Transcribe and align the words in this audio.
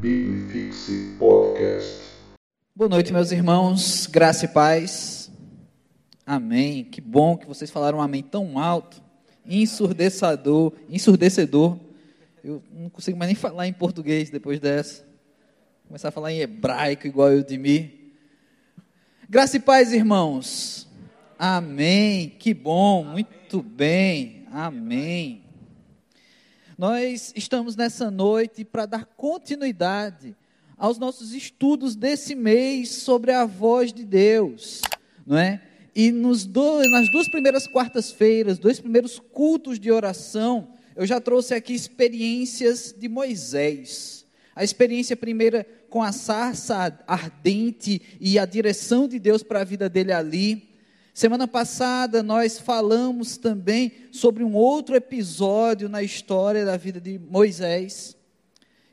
Bibifixe 0.00 1.16
Podcast. 1.18 2.02
Boa 2.72 2.88
noite, 2.88 3.12
meus 3.12 3.32
irmãos, 3.32 4.06
graça 4.06 4.44
e 4.44 4.48
paz. 4.48 5.28
Amém. 6.24 6.84
Que 6.84 7.00
bom 7.00 7.36
que 7.36 7.48
vocês 7.48 7.68
falaram 7.68 7.98
um 7.98 8.00
amém 8.00 8.22
tão 8.22 8.60
alto, 8.60 9.02
ensurdecedor, 9.44 10.72
ensurdecedor. 10.88 11.76
Eu 12.44 12.62
não 12.72 12.88
consigo 12.88 13.18
mais 13.18 13.30
nem 13.30 13.34
falar 13.34 13.66
em 13.66 13.72
português 13.72 14.30
depois 14.30 14.60
dessa. 14.60 15.04
Começar 15.88 16.10
a 16.10 16.12
falar 16.12 16.32
em 16.32 16.42
hebraico 16.42 17.08
igual 17.08 17.32
eu 17.32 17.42
de 17.42 17.58
mim. 17.58 17.90
Graça 19.28 19.56
e 19.56 19.60
paz, 19.60 19.92
irmãos. 19.92 20.86
Amém. 21.36 22.28
Que 22.38 22.54
bom, 22.54 23.02
muito 23.02 23.60
bem. 23.60 24.46
Amém. 24.52 25.47
Nós 26.78 27.32
estamos 27.34 27.74
nessa 27.74 28.08
noite 28.08 28.64
para 28.64 28.86
dar 28.86 29.04
continuidade 29.04 30.36
aos 30.76 30.96
nossos 30.96 31.32
estudos 31.32 31.96
desse 31.96 32.36
mês 32.36 32.90
sobre 32.90 33.32
a 33.32 33.44
voz 33.44 33.92
de 33.92 34.04
Deus, 34.04 34.80
não 35.26 35.36
é? 35.36 35.60
E 35.92 36.12
nos 36.12 36.46
dois, 36.46 36.88
nas 36.88 37.10
duas 37.10 37.28
primeiras 37.28 37.66
quartas-feiras, 37.66 38.60
dois 38.60 38.78
primeiros 38.78 39.18
cultos 39.18 39.80
de 39.80 39.90
oração, 39.90 40.68
eu 40.94 41.04
já 41.04 41.20
trouxe 41.20 41.52
aqui 41.52 41.74
experiências 41.74 42.94
de 42.96 43.08
Moisés. 43.08 44.24
A 44.54 44.62
experiência 44.62 45.16
primeira 45.16 45.66
com 45.90 46.00
a 46.00 46.12
sarça 46.12 46.96
ardente 47.08 48.00
e 48.20 48.38
a 48.38 48.46
direção 48.46 49.08
de 49.08 49.18
Deus 49.18 49.42
para 49.42 49.62
a 49.62 49.64
vida 49.64 49.88
dele 49.88 50.12
ali. 50.12 50.67
Semana 51.18 51.48
passada 51.48 52.22
nós 52.22 52.60
falamos 52.60 53.36
também 53.36 53.90
sobre 54.12 54.44
um 54.44 54.54
outro 54.54 54.94
episódio 54.94 55.88
na 55.88 56.00
história 56.00 56.64
da 56.64 56.76
vida 56.76 57.00
de 57.00 57.18
Moisés. 57.18 58.16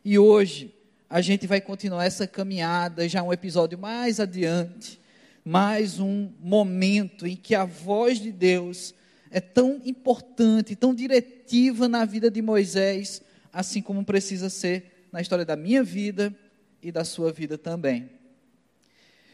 E 0.04 0.18
hoje 0.18 0.74
a 1.08 1.22
gente 1.22 1.46
vai 1.46 1.62
continuar 1.62 2.04
essa 2.04 2.26
caminhada, 2.26 3.08
já 3.08 3.22
um 3.22 3.32
episódio 3.32 3.78
mais 3.78 4.20
adiante, 4.20 5.00
mais 5.46 6.00
um 6.00 6.32
momento 6.40 7.28
em 7.28 7.36
que 7.36 7.54
a 7.54 7.64
voz 7.64 8.20
de 8.20 8.32
Deus 8.32 8.96
é 9.30 9.40
tão 9.40 9.80
importante, 9.86 10.76
tão 10.76 10.96
diretiva 10.96 11.88
na 11.88 12.06
vida 12.06 12.32
de 12.32 12.42
Moisés, 12.42 13.22
assim 13.54 13.84
como 13.84 14.04
precisa 14.04 14.50
ser 14.50 15.06
na 15.12 15.22
história 15.22 15.46
da 15.46 15.56
minha 15.56 15.84
vida 15.84 16.36
e 16.82 16.92
da 16.92 17.04
sua 17.04 17.32
vida 17.32 17.56
também. 17.56 18.10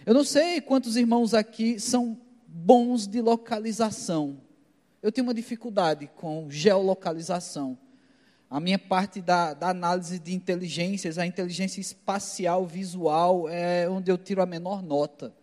Eu 0.06 0.14
não 0.14 0.26
sei 0.26 0.60
quantos 0.60 0.98
irmãos 0.98 1.34
aqui 1.34 1.80
são 1.80 2.20
bons 2.54 3.08
de 3.08 3.22
localização. 3.22 4.42
Eu 5.02 5.12
tenho 5.12 5.26
uma 5.26 5.34
dificuldade 5.34 6.08
com 6.16 6.50
geolocalização. 6.50 7.78
A 8.50 8.60
minha 8.60 8.78
parte 8.78 9.22
da, 9.22 9.54
da, 9.54 9.70
análise 9.70 10.20
de 10.20 10.34
inteligências, 10.34 11.18
a 11.18 11.26
inteligência 11.26 11.80
espacial, 11.80 12.66
visual, 12.66 13.48
é 13.48 13.90
onde 13.90 14.12
eu 14.12 14.18
tiro 14.18 14.42
a 14.42 14.46
menor 14.46 14.84
nota. 14.84 15.34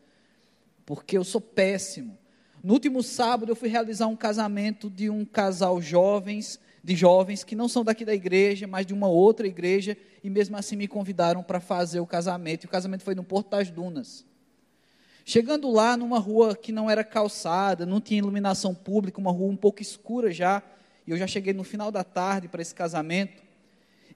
Porque 0.85 1.17
eu 1.17 1.25
sou 1.25 1.41
péssimo. 1.41 2.19
No 2.63 2.75
último 2.75 3.03
sábado 3.03 3.51
eu 3.51 3.57
fui 3.57 3.71
realizar 3.71 4.07
um 4.07 4.17
casamento 4.17 4.91
de 4.91 5.09
um 5.09 5.25
casal 5.25 5.81
jovens, 5.81 6.61
de 6.85 6.95
jovens 6.95 7.43
que 7.43 7.57
não 7.57 7.69
são 7.69 7.83
daqui 7.83 8.05
da 8.05 8.15
igreja, 8.15 8.67
mas 8.67 8.85
de 8.85 8.93
uma 8.93 9.09
outra 9.09 9.47
igreja, 9.47 9.97
e 10.23 10.29
mesmo 10.29 10.57
assim 10.59 10.77
me 10.77 10.87
convidaram 10.87 11.43
para 11.43 11.61
fazer 11.61 12.01
o 12.01 12.07
casamento. 12.07 12.65
E 12.65 12.67
o 12.67 12.71
casamento 12.71 13.03
foi 13.03 13.15
no 13.15 13.25
Porto 13.25 13.49
das 13.51 13.71
Dunas. 13.71 14.28
Chegando 15.31 15.71
lá, 15.71 15.95
numa 15.95 16.19
rua 16.19 16.57
que 16.57 16.73
não 16.73 16.89
era 16.89 17.05
calçada, 17.05 17.85
não 17.85 18.01
tinha 18.01 18.17
iluminação 18.17 18.75
pública, 18.75 19.21
uma 19.21 19.31
rua 19.31 19.53
um 19.53 19.57
pouco 19.59 19.83
escura 19.83 20.33
já, 20.33 20.63
e 21.07 21.11
eu 21.11 21.19
já 21.19 21.27
cheguei 21.27 21.53
no 21.53 21.63
final 21.63 21.93
da 21.93 22.03
tarde 22.03 22.49
para 22.49 22.63
esse 22.63 22.75
casamento, 22.75 23.43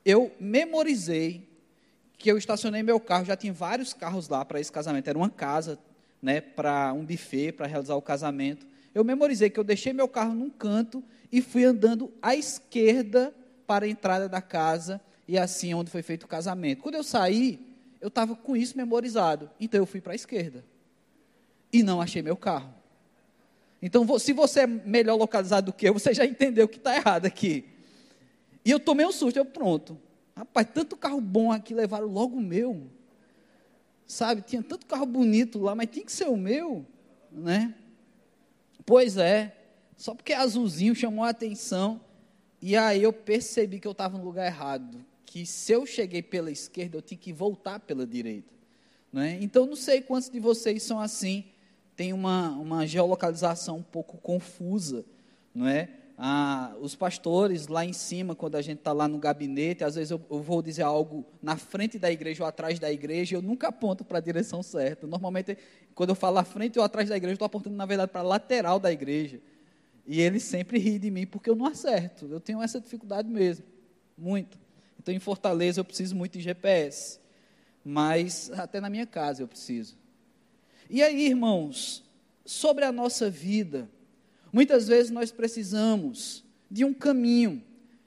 eu 0.07 0.33
memorizei 0.41 1.47
que 2.17 2.31
eu 2.33 2.39
estacionei 2.39 2.83
meu 2.83 2.99
carro, 2.99 3.27
já 3.27 3.37
tinha 3.37 3.53
vários 3.53 3.93
carros 3.93 4.27
lá 4.27 4.43
para 4.43 4.59
esse 4.59 4.73
casamento, 4.73 5.07
era 5.07 5.19
uma 5.19 5.29
casa, 5.29 5.79
né, 6.23 6.41
para 6.41 6.95
um 6.95 7.05
buffet, 7.05 7.53
para 7.53 7.67
realizar 7.67 7.95
o 7.95 8.01
casamento. 8.01 8.67
Eu 8.95 9.05
memorizei 9.05 9.51
que 9.51 9.61
eu 9.61 9.65
deixei 9.65 9.93
meu 9.93 10.09
carro 10.09 10.33
num 10.33 10.49
canto 10.49 11.05
e 11.31 11.43
fui 11.43 11.63
andando 11.63 12.11
à 12.23 12.35
esquerda 12.35 13.35
para 13.67 13.85
a 13.85 13.89
entrada 13.89 14.31
da 14.31 14.41
casa, 14.41 14.99
e 15.29 15.37
assim 15.37 15.73
é 15.73 15.77
onde 15.77 15.91
foi 15.91 16.01
feito 16.01 16.23
o 16.23 16.27
casamento. 16.27 16.81
Quando 16.81 16.95
eu 16.95 17.05
saí, 17.05 17.61
eu 18.01 18.09
estava 18.09 18.35
com 18.35 18.57
isso 18.57 18.79
memorizado, 18.79 19.51
então 19.61 19.79
eu 19.79 19.85
fui 19.85 20.01
para 20.01 20.13
a 20.13 20.17
esquerda 20.17 20.72
e 21.73 21.83
não 21.83 22.01
achei 22.01 22.23
meu 22.23 22.37
carro. 22.37 22.73
Então, 23.81 24.07
se 24.19 24.33
você 24.33 24.61
é 24.61 24.67
melhor 24.67 25.17
localizado 25.17 25.67
do 25.67 25.73
que 25.73 25.89
eu, 25.89 25.95
você 25.95 26.15
já 26.15 26.25
entendeu 26.25 26.69
que 26.69 26.77
está 26.77 26.95
errado 26.95 27.27
aqui. 27.27 27.65
E 28.65 28.71
eu 28.71 28.79
tomei 28.79 29.05
um 29.05 29.11
susto, 29.11 29.37
eu 29.37 29.45
pronto. 29.45 29.99
Rapaz, 30.37 30.69
tanto 30.73 30.97
carro 30.97 31.21
bom 31.21 31.51
aqui, 31.51 31.75
levaram 31.75 32.07
logo 32.07 32.37
o 32.37 32.41
meu. 32.41 32.87
Sabe, 34.07 34.43
tinha 34.43 34.63
tanto 34.63 34.87
carro 34.87 35.07
bonito 35.07 35.59
lá, 35.59 35.75
mas 35.75 35.89
tinha 35.91 36.05
que 36.05 36.13
ser 36.13 36.29
o 36.29 36.37
meu, 36.37 36.87
né? 37.31 37.75
Pois 38.87 39.17
é, 39.17 39.57
só 39.97 40.15
porque 40.15 40.33
azulzinho 40.33 40.95
chamou 40.95 41.25
a 41.25 41.31
atenção. 41.31 42.01
E 42.61 42.77
aí 42.77 43.03
eu 43.03 43.13
percebi 43.13 43.81
que 43.81 43.89
eu 43.89 43.93
estava 43.93 44.17
no 44.17 44.25
lugar 44.25 44.47
errado. 44.47 45.05
Que 45.27 45.45
se 45.45 45.73
eu 45.73 45.85
cheguei 45.87 46.23
pela 46.23 46.51
esquerda, 46.51 46.99
eu 46.99 47.03
tinha 47.03 47.19
que 47.19 47.33
voltar 47.33 47.81
pela 47.81 48.07
direita. 48.07 48.53
Né? 49.13 49.39
Então, 49.41 49.67
não 49.67 49.77
sei 49.77 50.01
quantos 50.01 50.31
de 50.31 50.39
vocês 50.39 50.83
são 50.83 51.01
assim 51.01 51.45
tem 51.97 52.13
uma, 52.13 52.51
uma 52.51 52.87
geolocalização 52.87 53.79
um 53.79 53.83
pouco 53.83 54.17
confusa, 54.19 55.05
não 55.55 55.67
é? 55.67 55.89
Ah, 56.17 56.75
os 56.81 56.95
pastores 56.95 57.67
lá 57.67 57.85
em 57.85 57.93
cima, 57.93 58.35
quando 58.35 58.55
a 58.55 58.63
gente 58.63 58.79
está 58.79 58.93
lá 58.93 59.09
no 59.09 59.19
gabinete, 59.19 59.83
às 59.83 59.97
vezes 59.97 60.11
eu, 60.11 60.21
eu, 60.31 60.41
vou 60.41 60.63
dizer 60.63 60.83
algo 60.83 61.25
na 61.43 61.57
frente 61.57 61.99
da 61.99 62.13
igreja 62.13 62.45
ou 62.45 62.49
atrás 62.49 62.79
da 62.79 62.93
igreja, 62.93 63.35
eu 63.35 63.43
nunca 63.43 63.69
aponto 63.69 64.05
para 64.05 64.19
a 64.19 64.21
direção 64.21 64.63
certa. 64.63 65.07
Normalmente, 65.07 65.59
quando 65.95 66.11
eu 66.11 66.15
falo 66.15 66.39
à 66.39 66.45
frente 66.45 66.79
ou 66.79 66.85
atrás 66.85 67.09
da 67.09 67.17
igreja, 67.17 67.33
eu 67.33 67.35
estou 67.35 67.47
apontando, 67.47 67.77
na 67.77 67.87
verdade, 67.87 68.13
para 68.13 68.21
a 68.21 68.25
lateral 68.25 68.79
da 68.79 68.93
igreja. 68.93 69.41
E 70.07 70.21
ele 70.21 70.39
sempre 70.39 70.79
ri 70.79 70.99
de 70.99 71.11
mim, 71.11 71.27
porque 71.27 71.49
eu 71.49 71.57
não 71.57 71.67
acerto. 71.67 72.27
Eu 72.31 72.41
tenho 72.41 72.63
essa 72.63 72.81
dificuldade 72.81 73.29
mesmo, 73.29 73.65
muito. 74.17 74.59
Então, 74.99 75.13
em 75.13 75.19
Fortaleza, 75.19 75.81
eu 75.81 75.85
preciso 75.85 76.15
muito 76.15 76.35
de 76.35 76.41
GPS. 76.41 77.19
Mas, 77.85 78.51
até 78.53 78.81
na 78.81 78.89
minha 78.89 79.07
casa, 79.07 79.43
eu 79.43 79.49
preciso. 79.49 79.97
E 80.93 81.03
aí, 81.03 81.25
irmãos, 81.25 82.05
sobre 82.45 82.85
a 82.85 82.93
nossa 82.93 83.31
vida, 83.31 83.89
muitas 84.53 84.87
vezes 84.87 85.11
nós 85.11 85.33
precisamos 85.33 86.45
de 86.71 86.85
um 86.85 86.93
caminho. 86.93 87.65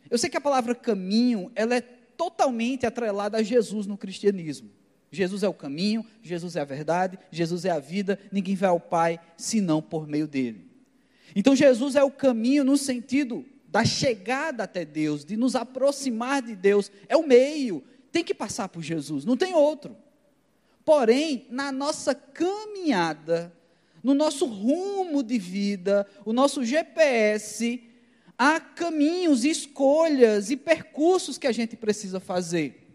Eu 0.08 0.20
sei 0.20 0.30
que 0.30 0.38
a 0.38 0.42
palavra 0.42 0.76
caminho, 0.76 1.52
ela 1.56 1.74
é 1.74 1.82
totalmente 1.82 2.86
atrelada 2.86 3.40
a 3.40 3.44
Jesus 3.44 3.88
no 3.88 3.98
cristianismo. 3.98 4.70
Jesus 5.12 5.42
é 5.42 5.50
o 5.50 5.54
caminho, 5.54 6.06
Jesus 6.22 6.56
é 6.56 6.62
a 6.62 6.66
verdade, 6.66 7.18
Jesus 7.32 7.66
é 7.66 7.72
a 7.72 7.80
vida, 7.80 8.20
ninguém 8.32 8.56
vai 8.56 8.70
ao 8.70 8.80
Pai 8.80 9.20
senão 9.36 9.82
por 9.82 10.08
meio 10.08 10.28
dele. 10.28 10.70
Então 11.36 11.56
Jesus 11.56 11.96
é 11.96 12.04
o 12.04 12.12
caminho 12.12 12.64
no 12.64 12.78
sentido 12.78 13.44
da 13.68 13.84
chegada 13.84 14.64
até 14.64 14.86
Deus, 14.86 15.26
de 15.26 15.36
nos 15.36 15.56
aproximar 15.56 16.44
de 16.44 16.56
Deus, 16.56 16.92
é 17.10 17.18
o 17.18 17.26
meio, 17.26 17.84
tem 18.12 18.24
que 18.24 18.36
passar 18.36 18.70
por 18.70 18.84
Jesus, 18.84 19.26
não 19.26 19.36
tem 19.36 19.56
outro. 19.56 20.05
Porém, 20.86 21.48
na 21.50 21.72
nossa 21.72 22.14
caminhada, 22.14 23.52
no 24.04 24.14
nosso 24.14 24.46
rumo 24.46 25.24
de 25.24 25.40
vida, 25.40 26.06
o 26.24 26.32
nosso 26.32 26.64
GPS, 26.64 27.82
há 28.38 28.60
caminhos, 28.60 29.44
escolhas 29.44 30.52
e 30.52 30.56
percursos 30.56 31.40
que 31.40 31.48
a 31.48 31.52
gente 31.52 31.76
precisa 31.76 32.20
fazer. 32.20 32.88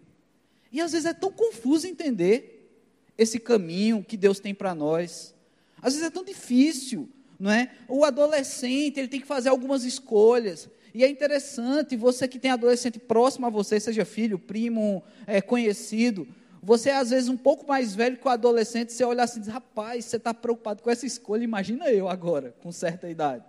E 0.71 0.81
às 0.81 0.93
vezes 0.93 1.07
é 1.07 1.13
tão 1.13 1.33
confuso 1.33 1.89
entender 1.89 2.73
esse 3.19 3.41
caminho 3.41 4.05
que 4.07 4.17
Deus 4.17 4.39
tem 4.39 4.55
para 4.55 4.73
nós. 4.73 5.35
Às 5.83 5.95
vezes 5.95 6.07
é 6.07 6.11
tão 6.11 6.25
difícil, 6.25 7.09
não 7.41 7.51
é? 7.51 7.73
O 7.89 8.05
adolescente, 8.05 9.01
ele 9.01 9.09
tem 9.09 9.21
que 9.21 9.27
fazer 9.27 9.49
algumas 9.49 9.83
escolhas. 9.83 10.69
E 10.95 11.03
é 11.03 11.09
interessante, 11.09 11.97
você 11.97 12.29
que 12.29 12.39
tem 12.39 12.53
adolescente 12.53 13.01
próximo 13.01 13.47
a 13.47 13.51
você, 13.51 13.81
seja 13.81 14.05
filho, 14.05 14.39
primo, 14.39 15.03
é, 15.27 15.41
conhecido, 15.41 16.29
você 16.63 16.91
é 16.91 16.97
às 16.97 17.11
vezes 17.11 17.29
um 17.29 17.37
pouco 17.37 17.67
mais 17.67 17.95
velho 17.95 18.19
que 18.19 18.27
o 18.27 18.31
adolescente, 18.31 18.93
você 18.93 19.03
olha 19.03 19.23
assim 19.23 19.39
e 19.39 19.43
diz, 19.43 19.53
rapaz, 19.53 20.05
você 20.05 20.17
está 20.17 20.35
preocupado 20.35 20.83
com 20.83 20.91
essa 20.91 21.07
escolha, 21.07 21.43
imagina 21.43 21.91
eu 21.91 22.09
agora, 22.09 22.55
com 22.61 22.71
certa 22.71 23.09
idade. 23.09 23.45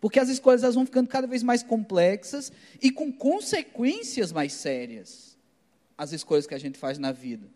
Porque 0.00 0.18
as 0.18 0.28
escolhas 0.28 0.62
elas 0.62 0.74
vão 0.74 0.86
ficando 0.86 1.08
cada 1.08 1.26
vez 1.26 1.42
mais 1.42 1.62
complexas 1.62 2.52
e 2.80 2.90
com 2.90 3.12
consequências 3.12 4.32
mais 4.32 4.52
sérias. 4.52 5.36
As 5.98 6.12
escolhas 6.12 6.46
que 6.46 6.54
a 6.54 6.58
gente 6.58 6.78
faz 6.78 6.98
na 6.98 7.12
vida. 7.12 7.46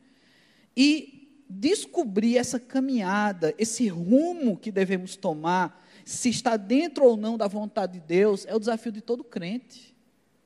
E 0.76 1.44
descobrir 1.48 2.36
essa 2.36 2.58
caminhada, 2.58 3.54
esse 3.58 3.88
rumo 3.88 4.56
que 4.56 4.70
devemos 4.70 5.16
tomar, 5.16 5.86
se 6.04 6.28
está 6.28 6.56
dentro 6.56 7.04
ou 7.04 7.16
não 7.16 7.38
da 7.38 7.46
vontade 7.46 7.94
de 7.94 8.00
Deus, 8.00 8.44
é 8.46 8.54
o 8.54 8.58
desafio 8.58 8.92
de 8.92 9.00
todo 9.00 9.24
crente. 9.24 9.96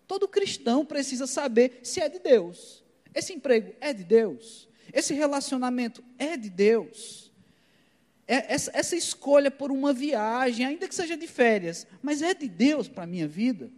Todo 0.07 0.29
cristão 0.29 0.85
precisa 0.85 1.27
saber 1.27 1.81
se 1.83 2.01
é 2.01 2.09
de 2.09 2.19
Deus. 2.19 2.84
Esse 3.15 3.33
emprego 3.33 3.75
é 3.81 3.93
de 3.93 4.05
Deus. 4.05 4.69
Esse 4.93 5.15
relacionamento 5.15 6.03
é 6.19 6.37
de 6.37 6.51
Deus. 6.51 7.33
É, 8.27 8.55
essa, 8.55 8.71
essa, 8.75 8.97
escolha 8.97 9.51
por 9.51 9.71
uma 9.71 9.93
viagem, 9.93 10.65
ainda 10.65 10.89
que 10.89 10.95
seja 10.95 11.17
de 11.17 11.27
férias, 11.27 11.87
mas 12.03 12.23
é 12.23 12.33
de 12.33 12.49
Deus 12.49 12.89
para 12.89 13.05
a 13.05 13.07
minha 13.07 13.29
vida. 13.29 13.71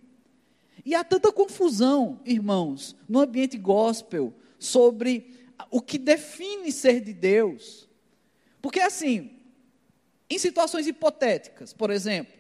E 0.85 0.95
há 0.95 1.03
tanta 1.03 1.33
confusão, 1.33 2.21
irmãos, 2.25 2.95
no 3.09 3.21
ambiente 3.21 3.59
gospel, 3.59 4.33
sobre 4.59 5.35
o 5.71 5.81
que 5.83 5.99
define 5.99 6.71
ser 6.71 7.01
de 7.01 7.13
Deus. 7.13 7.89
Porque 8.63 8.81
assim, 8.81 9.33
em 10.31 10.39
situações 10.39 10.87
hipotéticas, 10.87 11.73
por 11.73 11.91
exemplo, 11.91 12.35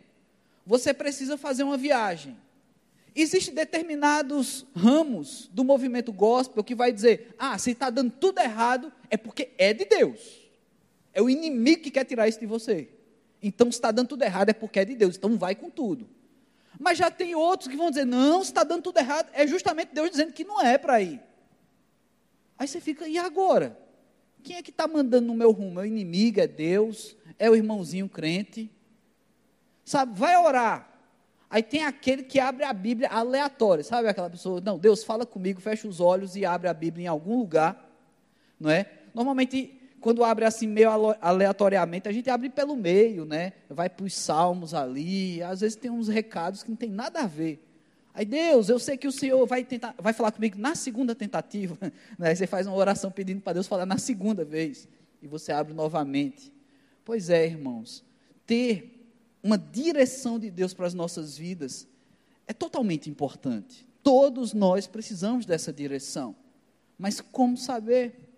você 0.64 0.94
precisa 0.94 1.36
fazer 1.36 1.62
uma 1.62 1.76
viagem. 1.76 2.36
Existem 3.18 3.54
determinados 3.54 4.66
ramos 4.76 5.48
do 5.50 5.64
movimento 5.64 6.12
gospel 6.12 6.62
que 6.62 6.74
vai 6.74 6.92
dizer: 6.92 7.34
ah, 7.38 7.56
se 7.56 7.70
está 7.70 7.88
dando 7.88 8.10
tudo 8.10 8.40
errado, 8.40 8.92
é 9.08 9.16
porque 9.16 9.52
é 9.56 9.72
de 9.72 9.86
Deus. 9.86 10.46
É 11.14 11.22
o 11.22 11.30
inimigo 11.30 11.82
que 11.82 11.90
quer 11.90 12.04
tirar 12.04 12.28
isso 12.28 12.38
de 12.38 12.44
você. 12.44 12.90
Então, 13.42 13.72
se 13.72 13.78
está 13.78 13.90
dando 13.90 14.08
tudo 14.08 14.22
errado, 14.22 14.50
é 14.50 14.52
porque 14.52 14.80
é 14.80 14.84
de 14.84 14.94
Deus. 14.94 15.16
Então, 15.16 15.38
vai 15.38 15.54
com 15.54 15.70
tudo. 15.70 16.06
Mas 16.78 16.98
já 16.98 17.10
tem 17.10 17.34
outros 17.34 17.70
que 17.70 17.76
vão 17.76 17.88
dizer: 17.88 18.04
não, 18.04 18.44
se 18.44 18.50
está 18.50 18.62
dando 18.62 18.82
tudo 18.82 18.98
errado, 18.98 19.30
é 19.32 19.46
justamente 19.46 19.94
Deus 19.94 20.10
dizendo 20.10 20.34
que 20.34 20.44
não 20.44 20.60
é 20.60 20.76
para 20.76 21.00
ir. 21.00 21.22
Aí 22.58 22.68
você 22.68 22.82
fica, 22.82 23.08
e 23.08 23.16
agora? 23.16 23.80
Quem 24.42 24.56
é 24.56 24.62
que 24.62 24.70
está 24.70 24.86
mandando 24.86 25.26
no 25.26 25.34
meu 25.34 25.52
rumo? 25.52 25.80
É 25.80 25.84
o 25.84 25.86
inimigo, 25.86 26.38
é 26.38 26.46
Deus, 26.46 27.16
é 27.38 27.48
o 27.48 27.56
irmãozinho 27.56 28.10
crente. 28.10 28.70
Sabe, 29.86 30.18
vai 30.18 30.36
orar. 30.36 30.95
Aí 31.48 31.62
tem 31.62 31.84
aquele 31.84 32.22
que 32.24 32.40
abre 32.40 32.64
a 32.64 32.72
Bíblia 32.72 33.08
aleatória, 33.08 33.84
sabe 33.84 34.08
aquela 34.08 34.28
pessoa, 34.28 34.60
não, 34.60 34.78
Deus 34.78 35.04
fala 35.04 35.24
comigo, 35.24 35.60
fecha 35.60 35.86
os 35.86 36.00
olhos 36.00 36.34
e 36.34 36.44
abre 36.44 36.68
a 36.68 36.74
Bíblia 36.74 37.04
em 37.04 37.08
algum 37.08 37.38
lugar, 37.38 37.88
não 38.58 38.68
é? 38.68 38.90
Normalmente, 39.14 39.72
quando 40.00 40.24
abre 40.24 40.44
assim 40.44 40.66
meio 40.66 40.90
aleatoriamente, 41.20 42.08
a 42.08 42.12
gente 42.12 42.28
abre 42.28 42.50
pelo 42.50 42.76
meio, 42.76 43.24
né? 43.24 43.52
Vai 43.70 43.88
para 43.88 44.04
os 44.04 44.14
salmos 44.14 44.74
ali, 44.74 45.40
às 45.42 45.60
vezes 45.60 45.76
tem 45.76 45.90
uns 45.90 46.08
recados 46.08 46.62
que 46.64 46.70
não 46.70 46.76
tem 46.76 46.90
nada 46.90 47.20
a 47.20 47.26
ver. 47.26 47.62
Aí, 48.12 48.24
Deus, 48.24 48.68
eu 48.68 48.78
sei 48.78 48.96
que 48.96 49.06
o 49.06 49.12
Senhor 49.12 49.46
vai 49.46 49.62
tentar, 49.62 49.94
vai 49.98 50.12
falar 50.12 50.32
comigo 50.32 50.58
na 50.58 50.74
segunda 50.74 51.14
tentativa, 51.14 51.78
né? 52.18 52.34
Você 52.34 52.46
faz 52.46 52.66
uma 52.66 52.76
oração 52.76 53.10
pedindo 53.10 53.40
para 53.40 53.52
Deus 53.52 53.68
falar 53.68 53.86
na 53.86 53.98
segunda 53.98 54.44
vez, 54.44 54.88
e 55.22 55.28
você 55.28 55.52
abre 55.52 55.72
novamente. 55.72 56.52
Pois 57.04 57.30
é, 57.30 57.46
irmãos, 57.46 58.04
ter 58.44 58.95
uma 59.46 59.56
direção 59.56 60.40
de 60.40 60.50
Deus 60.50 60.74
para 60.74 60.88
as 60.88 60.94
nossas 60.94 61.38
vidas 61.38 61.86
é 62.48 62.52
totalmente 62.52 63.08
importante. 63.08 63.86
Todos 64.02 64.52
nós 64.52 64.88
precisamos 64.88 65.46
dessa 65.46 65.72
direção. 65.72 66.34
Mas 66.98 67.20
como 67.20 67.56
saber? 67.56 68.28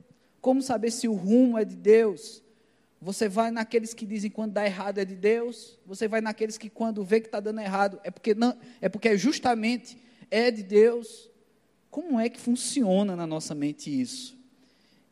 Como 0.43 0.61
saber 0.61 0.91
se 0.91 1.09
o 1.09 1.15
rumo 1.15 1.57
é 1.57 1.65
de 1.65 1.77
Deus? 1.77 2.43
Você 3.01 3.27
vai 3.27 3.51
naqueles 3.51 3.95
que 3.95 4.05
dizem 4.05 4.31
quando 4.31 4.53
dá 4.53 4.67
errado 4.67 4.99
é 4.99 5.05
de 5.05 5.15
Deus? 5.17 5.79
Você 5.87 6.07
vai 6.07 6.21
naqueles 6.21 6.59
que 6.59 6.69
quando 6.69 7.03
vê 7.03 7.21
que 7.21 7.29
está 7.29 7.41
dando 7.41 7.61
errado 7.61 7.99
é 8.05 8.11
porque 8.11 8.35
não, 8.35 8.55
é 8.79 8.89
porque 8.91 9.17
justamente 9.17 9.97
é 10.31 10.51
de 10.51 10.63
Deus? 10.63 11.31
Como 11.91 12.21
é 12.21 12.29
que 12.29 12.39
funciona 12.39 13.17
na 13.17 13.27
nossa 13.27 13.55
mente 13.55 13.89
isso? 13.89 14.37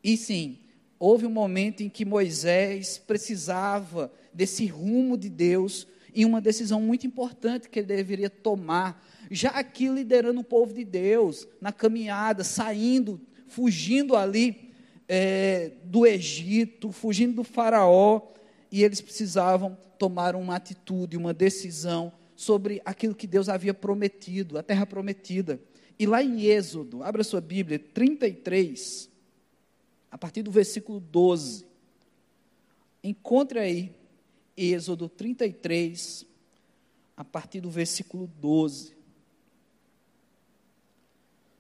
E 0.04 0.14
sim, 0.18 0.58
houve 0.98 1.26
um 1.26 1.30
momento 1.30 1.82
em 1.82 1.88
que 1.88 2.04
Moisés 2.04 2.98
precisava 2.98 4.12
desse 4.32 4.66
rumo 4.66 5.16
de 5.16 5.28
Deus 5.28 5.86
em 6.14 6.24
uma 6.24 6.40
decisão 6.40 6.80
muito 6.80 7.06
importante 7.06 7.68
que 7.68 7.78
ele 7.78 7.88
deveria 7.88 8.30
tomar, 8.30 9.04
já 9.30 9.50
aqui 9.50 9.88
liderando 9.88 10.40
o 10.40 10.44
povo 10.44 10.72
de 10.72 10.82
Deus, 10.82 11.46
na 11.60 11.72
caminhada, 11.72 12.42
saindo, 12.42 13.20
fugindo 13.46 14.16
ali 14.16 14.72
é, 15.06 15.72
do 15.84 16.06
Egito, 16.06 16.90
fugindo 16.90 17.34
do 17.34 17.44
Faraó, 17.44 18.22
e 18.72 18.82
eles 18.82 19.00
precisavam 19.00 19.76
tomar 19.98 20.34
uma 20.34 20.56
atitude, 20.56 21.18
uma 21.18 21.34
decisão 21.34 22.12
sobre 22.34 22.80
aquilo 22.84 23.14
que 23.14 23.26
Deus 23.26 23.48
havia 23.48 23.74
prometido, 23.74 24.58
a 24.58 24.62
terra 24.62 24.86
prometida. 24.86 25.60
E 25.98 26.06
lá 26.06 26.22
em 26.22 26.44
Êxodo, 26.44 27.02
abra 27.02 27.24
sua 27.24 27.40
Bíblia, 27.40 27.78
33, 27.78 29.10
a 30.16 30.18
partir 30.18 30.42
do 30.42 30.50
versículo 30.50 30.98
12. 30.98 31.66
Encontre 33.04 33.58
aí 33.58 33.94
Êxodo 34.56 35.10
33, 35.10 36.24
a 37.14 37.22
partir 37.22 37.60
do 37.60 37.68
versículo 37.70 38.26
12. 38.26 38.96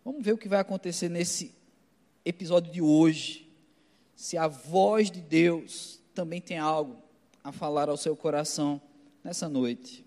Vamos 0.02 0.24
ver 0.24 0.32
o 0.32 0.38
que 0.38 0.48
vai 0.48 0.58
acontecer 0.58 1.10
nesse 1.10 1.54
episódio 2.24 2.72
de 2.72 2.80
hoje. 2.80 3.46
Se 4.14 4.38
a 4.38 4.48
voz 4.48 5.10
de 5.10 5.20
Deus 5.20 6.00
também 6.14 6.40
tem 6.40 6.56
algo 6.56 6.96
a 7.44 7.52
falar 7.52 7.90
ao 7.90 7.96
seu 7.98 8.16
coração 8.16 8.80
nessa 9.22 9.50
noite. 9.50 10.02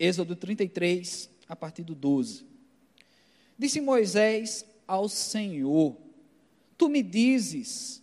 Êxodo 0.00 0.34
33, 0.34 1.30
a 1.48 1.54
partir 1.54 1.84
do 1.84 1.94
12. 1.94 2.44
Disse 3.56 3.80
Moisés 3.80 4.66
ao 4.84 5.08
Senhor: 5.08 5.96
Tu 6.82 6.88
me 6.88 7.00
dizes, 7.00 8.02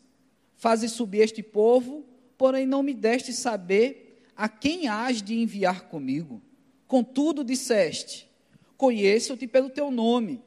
fazes 0.56 0.94
subir 0.94 1.20
este 1.20 1.44
povo, 1.44 2.06
porém 2.38 2.66
não 2.66 2.82
me 2.82 2.94
deste 2.94 3.34
saber 3.34 4.24
a 4.38 4.48
quem 4.48 4.88
hás 4.88 5.22
de 5.22 5.38
enviar 5.38 5.90
comigo. 5.90 6.42
Contudo, 6.88 7.44
disseste: 7.44 8.32
Conheço-te 8.78 9.46
pelo 9.48 9.70
teu 9.70 9.92
nome, 9.92 10.42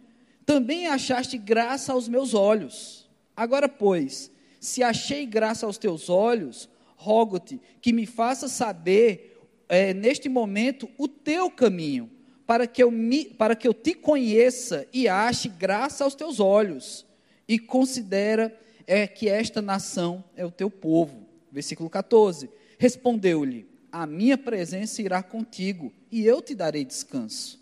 também 0.47 0.87
achaste 0.87 1.37
graça 1.37 1.93
aos 1.93 2.09
meus 2.09 2.33
olhos. 2.33 3.07
Agora, 3.37 3.69
pois, 3.69 4.31
se 4.59 4.83
achei 4.83 5.27
graça 5.27 5.67
aos 5.67 5.77
teus 5.77 6.09
olhos, 6.09 6.71
rogo-te 6.97 7.61
que 7.83 7.93
me 7.93 8.07
faça 8.07 8.49
saber 8.49 9.47
é, 9.69 9.93
neste 9.93 10.31
momento 10.31 10.89
o 10.97 11.07
teu 11.07 11.51
caminho, 11.51 12.11
para 12.47 12.67
que, 12.67 12.83
eu 12.83 12.91
me, 12.91 13.27
para 13.27 13.55
que 13.55 13.69
eu 13.69 13.75
te 13.75 13.93
conheça 13.93 14.89
e 14.91 15.07
ache 15.07 15.51
graça 15.51 16.03
aos 16.03 16.15
teus 16.15 16.41
olhos 16.41 17.12
e 17.53 17.59
considera 17.59 18.59
é, 18.87 19.07
que 19.07 19.29
esta 19.29 19.61
nação 19.61 20.25
é 20.35 20.43
o 20.43 20.51
teu 20.51 20.71
povo. 20.71 21.27
Versículo 21.51 21.91
14: 21.91 22.49
Respondeu-lhe: 22.79 23.67
A 23.93 24.07
minha 24.07 24.39
presença 24.39 25.03
irá 25.03 25.23
contigo, 25.23 25.93
e 26.11 26.25
eu 26.25 26.41
te 26.41 26.55
darei 26.55 26.83
descanso. 26.83 27.61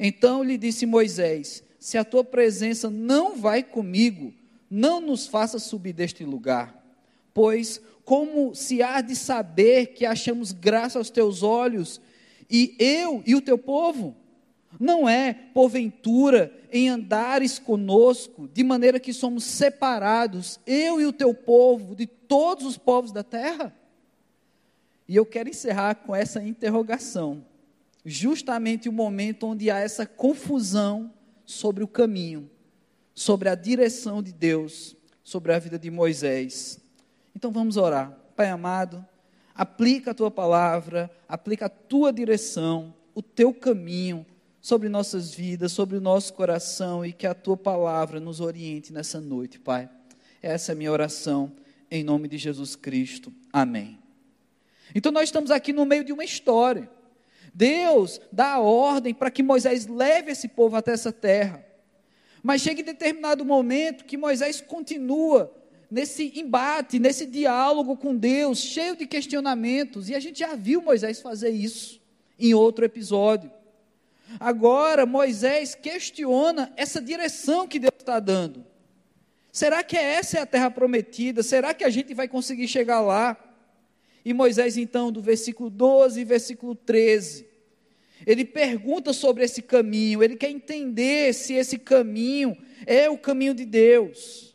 Então 0.00 0.42
lhe 0.42 0.56
disse 0.56 0.86
Moisés: 0.86 1.62
Se 1.78 1.98
a 1.98 2.04
tua 2.04 2.24
presença 2.24 2.88
não 2.88 3.36
vai 3.36 3.62
comigo, 3.62 4.32
não 4.70 4.98
nos 4.98 5.26
faça 5.26 5.58
subir 5.58 5.92
deste 5.92 6.24
lugar. 6.24 6.82
Pois, 7.34 7.82
como 8.06 8.54
se 8.54 8.82
há 8.82 9.02
de 9.02 9.14
saber 9.14 9.88
que 9.88 10.06
achamos 10.06 10.52
graça 10.52 10.98
aos 10.98 11.10
teus 11.10 11.42
olhos, 11.42 12.00
e 12.48 12.74
eu 12.78 13.22
e 13.26 13.34
o 13.34 13.42
teu 13.42 13.58
povo? 13.58 14.16
Não 14.78 15.08
é, 15.08 15.32
porventura, 15.32 16.52
em 16.70 16.88
andares 16.88 17.58
conosco, 17.58 18.48
de 18.48 18.62
maneira 18.62 19.00
que 19.00 19.12
somos 19.12 19.44
separados, 19.44 20.60
eu 20.66 21.00
e 21.00 21.06
o 21.06 21.12
teu 21.12 21.32
povo, 21.32 21.94
de 21.94 22.06
todos 22.06 22.66
os 22.66 22.76
povos 22.76 23.12
da 23.12 23.22
terra? 23.22 23.74
E 25.08 25.16
eu 25.16 25.24
quero 25.24 25.48
encerrar 25.48 25.94
com 25.94 26.14
essa 26.14 26.42
interrogação, 26.42 27.44
justamente 28.04 28.88
o 28.88 28.92
momento 28.92 29.46
onde 29.46 29.70
há 29.70 29.78
essa 29.78 30.04
confusão 30.04 31.12
sobre 31.46 31.82
o 31.82 31.88
caminho, 31.88 32.50
sobre 33.14 33.48
a 33.48 33.54
direção 33.54 34.22
de 34.22 34.32
Deus, 34.32 34.94
sobre 35.24 35.54
a 35.54 35.58
vida 35.58 35.78
de 35.78 35.90
Moisés. 35.90 36.78
Então 37.34 37.50
vamos 37.50 37.78
orar. 37.78 38.16
Pai 38.36 38.50
amado, 38.50 39.04
aplica 39.54 40.10
a 40.10 40.14
tua 40.14 40.30
palavra, 40.30 41.10
aplica 41.26 41.66
a 41.66 41.70
tua 41.70 42.12
direção, 42.12 42.94
o 43.14 43.22
teu 43.22 43.52
caminho 43.52 44.26
sobre 44.60 44.88
nossas 44.88 45.32
vidas, 45.34 45.72
sobre 45.72 45.96
o 45.96 46.00
nosso 46.00 46.34
coração 46.34 47.04
e 47.04 47.12
que 47.12 47.26
a 47.26 47.34
tua 47.34 47.56
palavra 47.56 48.20
nos 48.20 48.40
oriente 48.40 48.92
nessa 48.92 49.20
noite, 49.20 49.58
Pai. 49.58 49.88
Essa 50.42 50.72
é 50.72 50.74
a 50.74 50.76
minha 50.76 50.92
oração, 50.92 51.52
em 51.90 52.04
nome 52.04 52.28
de 52.28 52.38
Jesus 52.38 52.76
Cristo. 52.76 53.32
Amém. 53.52 53.98
Então 54.94 55.12
nós 55.12 55.24
estamos 55.24 55.50
aqui 55.50 55.72
no 55.72 55.84
meio 55.84 56.04
de 56.04 56.12
uma 56.12 56.24
história. 56.24 56.90
Deus 57.54 58.20
dá 58.30 58.54
a 58.54 58.60
ordem 58.60 59.14
para 59.14 59.30
que 59.30 59.42
Moisés 59.42 59.86
leve 59.86 60.32
esse 60.32 60.48
povo 60.48 60.76
até 60.76 60.92
essa 60.92 61.12
terra. 61.12 61.64
Mas 62.42 62.62
chega 62.62 62.80
em 62.80 62.84
determinado 62.84 63.44
momento 63.44 64.04
que 64.04 64.16
Moisés 64.16 64.60
continua 64.60 65.52
nesse 65.90 66.38
embate, 66.38 66.98
nesse 66.98 67.26
diálogo 67.26 67.96
com 67.96 68.14
Deus, 68.14 68.58
cheio 68.58 68.94
de 68.94 69.06
questionamentos, 69.06 70.08
e 70.08 70.14
a 70.14 70.20
gente 70.20 70.38
já 70.40 70.54
viu 70.54 70.82
Moisés 70.82 71.20
fazer 71.20 71.50
isso 71.50 72.00
em 72.38 72.54
outro 72.54 72.84
episódio. 72.84 73.50
Agora 74.38 75.06
Moisés 75.06 75.74
questiona 75.74 76.72
essa 76.76 77.00
direção 77.00 77.66
que 77.66 77.78
Deus 77.78 77.94
está 77.98 78.20
dando. 78.20 78.64
Será 79.50 79.82
que 79.82 79.96
essa 79.96 80.38
é 80.38 80.40
a 80.42 80.46
terra 80.46 80.70
prometida? 80.70 81.42
Será 81.42 81.72
que 81.72 81.84
a 81.84 81.90
gente 81.90 82.12
vai 82.14 82.28
conseguir 82.28 82.68
chegar 82.68 83.00
lá? 83.00 83.36
E 84.24 84.34
Moisés, 84.34 84.76
então, 84.76 85.10
do 85.10 85.22
versículo 85.22 85.70
12 85.70 86.20
e 86.20 86.24
versículo 86.24 86.74
13, 86.74 87.46
ele 88.26 88.44
pergunta 88.44 89.12
sobre 89.12 89.44
esse 89.44 89.62
caminho, 89.62 90.22
ele 90.22 90.36
quer 90.36 90.50
entender 90.50 91.32
se 91.32 91.54
esse 91.54 91.78
caminho 91.78 92.56
é 92.86 93.08
o 93.08 93.16
caminho 93.16 93.54
de 93.54 93.64
Deus. 93.64 94.54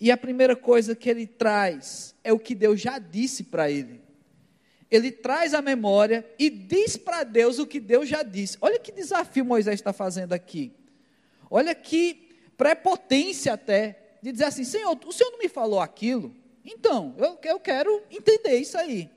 E 0.00 0.10
a 0.10 0.16
primeira 0.16 0.56
coisa 0.56 0.94
que 0.94 1.10
ele 1.10 1.26
traz 1.26 2.14
é 2.24 2.32
o 2.32 2.38
que 2.38 2.54
Deus 2.54 2.80
já 2.80 2.98
disse 2.98 3.44
para 3.44 3.70
ele 3.70 4.07
ele 4.90 5.10
traz 5.12 5.52
a 5.54 5.60
memória 5.60 6.24
e 6.38 6.48
diz 6.48 6.96
para 6.96 7.24
Deus 7.24 7.58
o 7.58 7.66
que 7.66 7.78
Deus 7.78 8.08
já 8.08 8.22
disse. 8.22 8.56
Olha 8.60 8.78
que 8.78 8.90
desafio 8.90 9.44
Moisés 9.44 9.74
está 9.74 9.92
fazendo 9.92 10.32
aqui. 10.32 10.72
Olha 11.50 11.74
que 11.74 12.28
prepotência 12.56 13.52
até, 13.52 14.16
de 14.22 14.32
dizer 14.32 14.44
assim: 14.44 14.64
Senhor, 14.64 14.98
o 15.06 15.12
Senhor 15.12 15.30
não 15.30 15.38
me 15.38 15.48
falou 15.48 15.80
aquilo? 15.80 16.34
Então, 16.64 17.14
eu, 17.18 17.38
eu 17.44 17.60
quero 17.60 18.02
entender 18.10 18.56
isso 18.58 18.76
aí. 18.76 19.10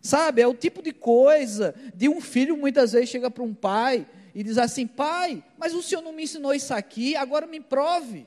Sabe, 0.00 0.40
é 0.40 0.46
o 0.46 0.54
tipo 0.54 0.82
de 0.82 0.92
coisa 0.92 1.74
de 1.94 2.08
um 2.08 2.20
filho 2.20 2.56
muitas 2.56 2.92
vezes 2.92 3.10
chega 3.10 3.30
para 3.30 3.42
um 3.42 3.52
pai 3.52 4.06
e 4.34 4.42
diz 4.42 4.56
assim: 4.56 4.86
Pai, 4.86 5.44
mas 5.58 5.74
o 5.74 5.82
senhor 5.82 6.00
não 6.00 6.12
me 6.12 6.22
ensinou 6.22 6.54
isso 6.54 6.72
aqui, 6.72 7.14
agora 7.16 7.46
me 7.46 7.60
prove. 7.60 8.26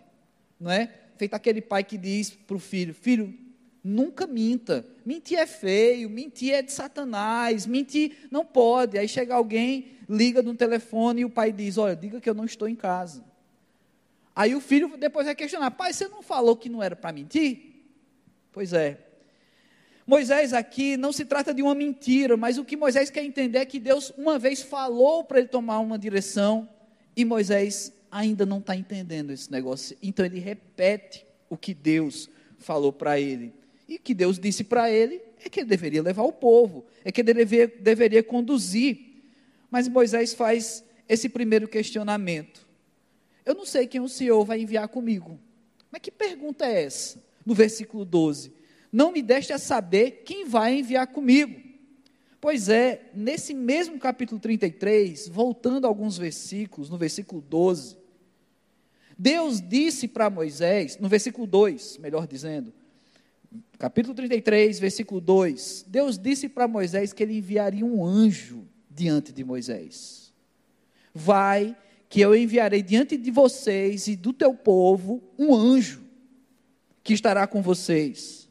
Não 0.59 0.71
é? 0.71 0.93
Feito 1.17 1.33
aquele 1.33 1.61
pai 1.61 1.83
que 1.83 1.97
diz 1.97 2.29
para 2.29 2.55
o 2.55 2.59
filho: 2.59 2.93
Filho, 2.93 3.33
nunca 3.83 4.25
minta. 4.25 4.85
Mentir 5.05 5.37
é 5.37 5.45
feio, 5.45 6.09
mentir 6.09 6.53
é 6.53 6.61
de 6.61 6.71
Satanás, 6.71 7.65
mentir 7.65 8.27
não 8.31 8.45
pode. 8.45 8.97
Aí 8.97 9.07
chega 9.07 9.35
alguém, 9.35 9.87
liga 10.07 10.41
no 10.41 10.55
telefone 10.55 11.21
e 11.21 11.25
o 11.25 11.29
pai 11.29 11.51
diz: 11.51 11.77
Olha, 11.77 11.95
diga 11.95 12.21
que 12.21 12.29
eu 12.29 12.33
não 12.33 12.45
estou 12.45 12.67
em 12.67 12.75
casa. 12.75 13.23
Aí 14.35 14.55
o 14.55 14.61
filho 14.61 14.95
depois 14.97 15.25
vai 15.25 15.35
questionar: 15.35 15.71
Pai, 15.71 15.91
você 15.91 16.07
não 16.07 16.21
falou 16.21 16.55
que 16.55 16.69
não 16.69 16.81
era 16.81 16.95
para 16.95 17.11
mentir? 17.11 17.71
Pois 18.51 18.71
é, 18.71 18.99
Moisés 20.05 20.53
aqui 20.53 20.97
não 20.97 21.11
se 21.11 21.25
trata 21.25 21.53
de 21.53 21.61
uma 21.61 21.73
mentira, 21.73 22.35
mas 22.35 22.57
o 22.57 22.65
que 22.65 22.75
Moisés 22.75 23.09
quer 23.09 23.23
entender 23.23 23.59
é 23.59 23.65
que 23.65 23.79
Deus 23.79 24.13
uma 24.17 24.37
vez 24.37 24.61
falou 24.61 25.23
para 25.23 25.39
ele 25.39 25.47
tomar 25.47 25.79
uma 25.79 25.97
direção 25.97 26.69
e 27.15 27.23
Moisés 27.23 27.93
ainda 28.11 28.45
não 28.45 28.59
está 28.59 28.75
entendendo 28.75 29.31
esse 29.31 29.51
negócio. 29.51 29.97
Então 30.03 30.25
ele 30.25 30.39
repete 30.39 31.25
o 31.49 31.57
que 31.57 31.73
Deus 31.73 32.29
falou 32.57 32.91
para 32.91 33.19
ele. 33.19 33.53
E 33.93 33.99
que 33.99 34.13
Deus 34.13 34.39
disse 34.39 34.63
para 34.63 34.89
ele 34.89 35.21
é 35.43 35.49
que 35.49 35.59
ele 35.59 35.69
deveria 35.69 36.01
levar 36.01 36.23
o 36.23 36.31
povo, 36.31 36.85
é 37.03 37.11
que 37.11 37.21
ele 37.21 37.33
deveria, 37.33 37.67
deveria 37.79 38.23
conduzir. 38.23 38.97
Mas 39.69 39.87
Moisés 39.87 40.33
faz 40.33 40.83
esse 41.07 41.29
primeiro 41.29 41.67
questionamento. 41.67 42.67
Eu 43.45 43.53
não 43.53 43.65
sei 43.65 43.87
quem 43.87 44.01
o 44.01 44.09
Senhor 44.09 44.43
vai 44.45 44.61
enviar 44.61 44.87
comigo. 44.87 45.39
Mas 45.91 46.01
que 46.01 46.09
pergunta 46.09 46.65
é 46.65 46.83
essa? 46.83 47.23
No 47.45 47.53
versículo 47.53 48.05
12 48.05 48.63
não 48.93 49.11
me 49.11 49.23
deste 49.23 49.51
a 49.51 49.57
saber 49.57 50.21
quem 50.23 50.45
vai 50.45 50.77
enviar 50.77 51.07
comigo. 51.07 51.59
Pois 52.39 52.69
é, 52.69 53.09
nesse 53.15 53.51
mesmo 53.51 53.97
capítulo 53.97 54.39
33, 54.39 55.27
voltando 55.29 55.85
a 55.85 55.87
alguns 55.87 56.15
versículos, 56.15 56.91
no 56.91 56.97
versículo 56.97 57.41
12, 57.41 57.97
Deus 59.17 59.59
disse 59.59 60.07
para 60.07 60.29
Moisés, 60.29 60.99
no 60.99 61.09
versículo 61.09 61.47
2, 61.47 61.97
melhor 61.97 62.27
dizendo, 62.27 62.71
capítulo 63.77 64.13
33, 64.15 64.79
versículo 64.79 65.19
2, 65.19 65.85
Deus 65.87 66.17
disse 66.17 66.47
para 66.47 66.67
Moisés 66.67 67.13
que 67.13 67.23
ele 67.23 67.37
enviaria 67.37 67.85
um 67.85 68.05
anjo 68.05 68.67
diante 68.89 69.31
de 69.31 69.43
Moisés. 69.43 70.33
Vai, 71.13 71.75
que 72.09 72.21
eu 72.21 72.35
enviarei 72.35 72.81
diante 72.81 73.17
de 73.17 73.31
vocês 73.31 74.07
e 74.07 74.15
do 74.15 74.33
teu 74.33 74.53
povo 74.53 75.23
um 75.37 75.53
anjo 75.55 76.03
que 77.03 77.13
estará 77.13 77.45
com 77.45 77.61
vocês 77.61 78.43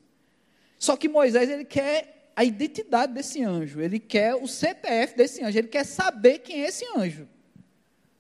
só 0.82 0.96
que 0.96 1.08
Moisés 1.08 1.48
ele 1.48 1.64
quer 1.64 2.32
a 2.34 2.42
identidade 2.42 3.12
desse 3.12 3.40
anjo, 3.40 3.80
ele 3.80 4.00
quer 4.00 4.34
o 4.34 4.48
CPF 4.48 5.16
desse 5.16 5.40
anjo, 5.40 5.56
ele 5.56 5.68
quer 5.68 5.84
saber 5.86 6.40
quem 6.40 6.64
é 6.64 6.66
esse 6.66 6.84
anjo. 6.96 7.28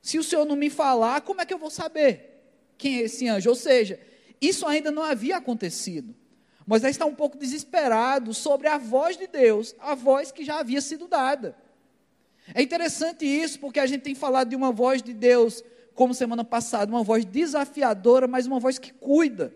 Se 0.00 0.16
o 0.16 0.22
Senhor 0.22 0.44
não 0.44 0.54
me 0.54 0.70
falar, 0.70 1.22
como 1.22 1.40
é 1.40 1.44
que 1.44 1.52
eu 1.52 1.58
vou 1.58 1.70
saber 1.70 2.40
quem 2.78 2.98
é 2.98 3.02
esse 3.02 3.26
anjo? 3.26 3.50
Ou 3.50 3.56
seja, 3.56 3.98
isso 4.40 4.64
ainda 4.64 4.92
não 4.92 5.02
havia 5.02 5.38
acontecido. 5.38 6.14
Moisés 6.66 6.92
está 6.92 7.04
um 7.04 7.14
pouco 7.14 7.36
desesperado 7.36 8.32
sobre 8.32 8.68
a 8.68 8.78
voz 8.78 9.16
de 9.16 9.26
Deus, 9.26 9.74
a 9.80 9.94
voz 9.94 10.30
que 10.30 10.44
já 10.44 10.60
havia 10.60 10.80
sido 10.80 11.08
dada. 11.08 11.56
É 12.54 12.62
interessante 12.62 13.24
isso, 13.24 13.58
porque 13.58 13.80
a 13.80 13.86
gente 13.86 14.02
tem 14.02 14.14
falado 14.14 14.48
de 14.48 14.56
uma 14.56 14.72
voz 14.72 15.02
de 15.02 15.12
Deus, 15.12 15.62
como 15.94 16.14
semana 16.14 16.44
passada, 16.44 16.90
uma 16.90 17.02
voz 17.02 17.24
desafiadora, 17.24 18.26
mas 18.26 18.46
uma 18.46 18.58
voz 18.58 18.78
que 18.78 18.92
cuida. 18.92 19.52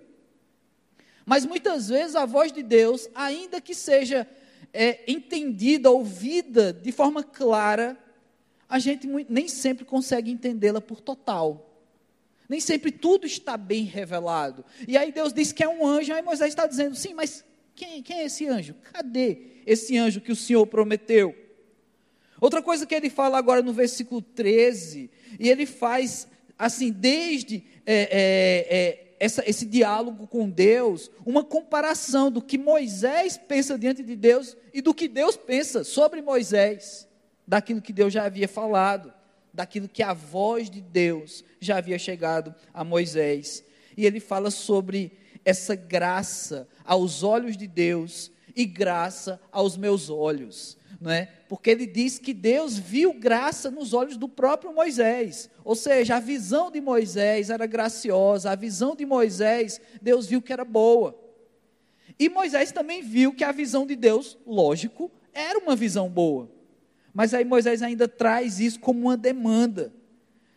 Mas 1.24 1.44
muitas 1.44 1.88
vezes 1.88 2.14
a 2.14 2.24
voz 2.24 2.52
de 2.52 2.62
Deus, 2.62 3.08
ainda 3.14 3.60
que 3.60 3.74
seja 3.74 4.28
é, 4.72 5.10
entendida, 5.10 5.90
ouvida 5.90 6.72
de 6.72 6.92
forma 6.92 7.22
clara, 7.22 7.98
a 8.68 8.78
gente 8.78 9.06
nem 9.28 9.48
sempre 9.48 9.84
consegue 9.84 10.30
entendê-la 10.30 10.80
por 10.80 11.00
total. 11.00 11.75
Nem 12.48 12.60
sempre 12.60 12.90
tudo 12.92 13.26
está 13.26 13.56
bem 13.56 13.84
revelado. 13.84 14.64
E 14.86 14.96
aí 14.96 15.12
Deus 15.12 15.32
diz 15.32 15.52
que 15.52 15.62
é 15.62 15.68
um 15.68 15.86
anjo, 15.86 16.12
aí 16.12 16.22
Moisés 16.22 16.50
está 16.50 16.66
dizendo, 16.66 16.94
sim, 16.94 17.14
mas 17.14 17.44
quem, 17.74 18.02
quem 18.02 18.20
é 18.20 18.24
esse 18.26 18.46
anjo? 18.46 18.74
Cadê 18.92 19.38
esse 19.66 19.96
anjo 19.96 20.20
que 20.20 20.32
o 20.32 20.36
Senhor 20.36 20.66
prometeu? 20.66 21.34
Outra 22.40 22.62
coisa 22.62 22.86
que 22.86 22.94
ele 22.94 23.10
fala 23.10 23.38
agora 23.38 23.62
no 23.62 23.72
versículo 23.72 24.20
13, 24.20 25.10
e 25.38 25.48
ele 25.48 25.66
faz 25.66 26.28
assim, 26.58 26.90
desde 26.90 27.64
é, 27.84 27.94
é, 27.94 28.76
é 28.76 29.06
essa, 29.18 29.42
esse 29.48 29.64
diálogo 29.64 30.26
com 30.26 30.48
Deus, 30.48 31.10
uma 31.24 31.42
comparação 31.42 32.30
do 32.30 32.42
que 32.42 32.58
Moisés 32.58 33.36
pensa 33.36 33.78
diante 33.78 34.02
de 34.02 34.14
Deus 34.14 34.56
e 34.72 34.80
do 34.82 34.94
que 34.94 35.08
Deus 35.08 35.36
pensa 35.36 35.84
sobre 35.84 36.20
Moisés, 36.22 37.08
daquilo 37.46 37.80
que 37.80 37.92
Deus 37.92 38.12
já 38.12 38.24
havia 38.24 38.48
falado, 38.48 39.12
daquilo 39.56 39.88
que 39.88 40.02
a 40.02 40.12
voz 40.12 40.70
de 40.70 40.80
Deus 40.80 41.44
já 41.60 41.78
havia 41.78 41.98
chegado 41.98 42.54
a 42.72 42.84
Moisés. 42.84 43.64
E 43.96 44.06
ele 44.06 44.20
fala 44.20 44.50
sobre 44.50 45.10
essa 45.44 45.74
graça 45.74 46.68
aos 46.84 47.24
olhos 47.24 47.56
de 47.56 47.66
Deus 47.66 48.30
e 48.54 48.64
graça 48.64 49.40
aos 49.50 49.76
meus 49.76 50.08
olhos 50.08 50.78
não 51.00 51.10
é? 51.10 51.28
Porque 51.48 51.70
ele 51.70 51.86
diz 51.86 52.18
que 52.18 52.32
Deus 52.32 52.78
viu 52.78 53.12
graça 53.12 53.70
nos 53.70 53.92
olhos 53.92 54.16
do 54.16 54.28
próprio 54.28 54.72
Moisés. 54.72 55.50
Ou 55.64 55.74
seja, 55.74 56.16
a 56.16 56.20
visão 56.20 56.70
de 56.70 56.80
Moisés 56.80 57.50
era 57.50 57.66
graciosa, 57.66 58.50
a 58.50 58.56
visão 58.56 58.96
de 58.96 59.04
Moisés, 59.04 59.80
Deus 60.00 60.26
viu 60.26 60.40
que 60.40 60.52
era 60.52 60.64
boa. 60.64 61.18
E 62.18 62.28
Moisés 62.28 62.72
também 62.72 63.02
viu 63.02 63.34
que 63.34 63.44
a 63.44 63.52
visão 63.52 63.86
de 63.86 63.94
Deus, 63.94 64.38
lógico, 64.46 65.10
era 65.34 65.58
uma 65.58 65.76
visão 65.76 66.08
boa. 66.08 66.50
Mas 67.16 67.32
aí 67.32 67.46
Moisés 67.46 67.80
ainda 67.80 68.06
traz 68.06 68.60
isso 68.60 68.78
como 68.78 69.00
uma 69.00 69.16
demanda. 69.16 69.90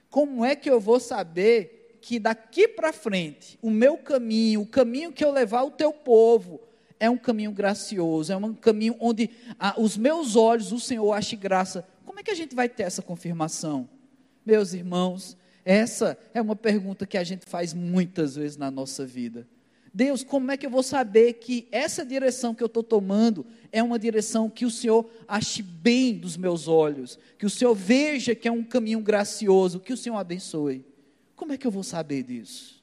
Como 0.09 0.43
é 0.43 0.57
que 0.57 0.69
eu 0.69 0.77
vou 0.77 0.99
saber 0.99 1.97
que 2.01 2.19
daqui 2.19 2.67
para 2.67 2.91
frente, 2.91 3.57
o 3.61 3.69
meu 3.69 3.97
caminho, 3.97 4.59
o 4.59 4.67
caminho 4.67 5.13
que 5.13 5.23
eu 5.23 5.31
levar 5.31 5.63
o 5.63 5.71
teu 5.71 5.93
povo, 5.93 6.59
é 6.99 7.09
um 7.09 7.15
caminho 7.15 7.53
gracioso, 7.53 8.33
é 8.33 8.35
um 8.35 8.53
caminho 8.53 8.97
onde 8.99 9.29
ah, 9.57 9.73
os 9.77 9.95
meus 9.95 10.35
olhos, 10.35 10.73
o 10.73 10.81
Senhor, 10.81 11.13
ache 11.13 11.37
graça. 11.37 11.87
Como 12.05 12.19
é 12.19 12.23
que 12.23 12.31
a 12.31 12.35
gente 12.35 12.53
vai 12.53 12.67
ter 12.67 12.83
essa 12.83 13.01
confirmação? 13.01 13.87
Meus 14.45 14.73
irmãos, 14.73 15.37
essa 15.63 16.19
é 16.33 16.41
uma 16.41 16.57
pergunta 16.57 17.07
que 17.07 17.17
a 17.17 17.23
gente 17.23 17.45
faz 17.45 17.73
muitas 17.73 18.35
vezes 18.35 18.57
na 18.57 18.69
nossa 18.69 19.05
vida. 19.05 19.47
Deus, 19.93 20.23
como 20.23 20.51
é 20.51 20.57
que 20.57 20.65
eu 20.65 20.69
vou 20.69 20.83
saber 20.83 21.33
que 21.33 21.67
essa 21.71 22.05
direção 22.05 22.53
que 22.53 22.61
eu 22.61 22.67
estou 22.67 22.83
tomando 22.83 23.45
é 23.71 23.81
uma 23.81 23.97
direção 23.97 24.49
que 24.49 24.65
o 24.65 24.71
Senhor 24.71 25.09
ache 25.27 25.61
bem 25.61 26.17
dos 26.17 26.37
meus 26.37 26.67
olhos, 26.67 27.17
que 27.37 27.45
o 27.45 27.49
Senhor 27.49 27.73
veja 27.73 28.35
que 28.35 28.47
é 28.47 28.51
um 28.51 28.63
caminho 28.63 28.99
gracioso, 28.99 29.79
que 29.79 29.93
o 29.93 29.97
Senhor 29.97 30.17
abençoe? 30.17 30.85
Como 31.35 31.53
é 31.53 31.57
que 31.57 31.65
eu 31.65 31.71
vou 31.71 31.83
saber 31.83 32.23
disso? 32.23 32.79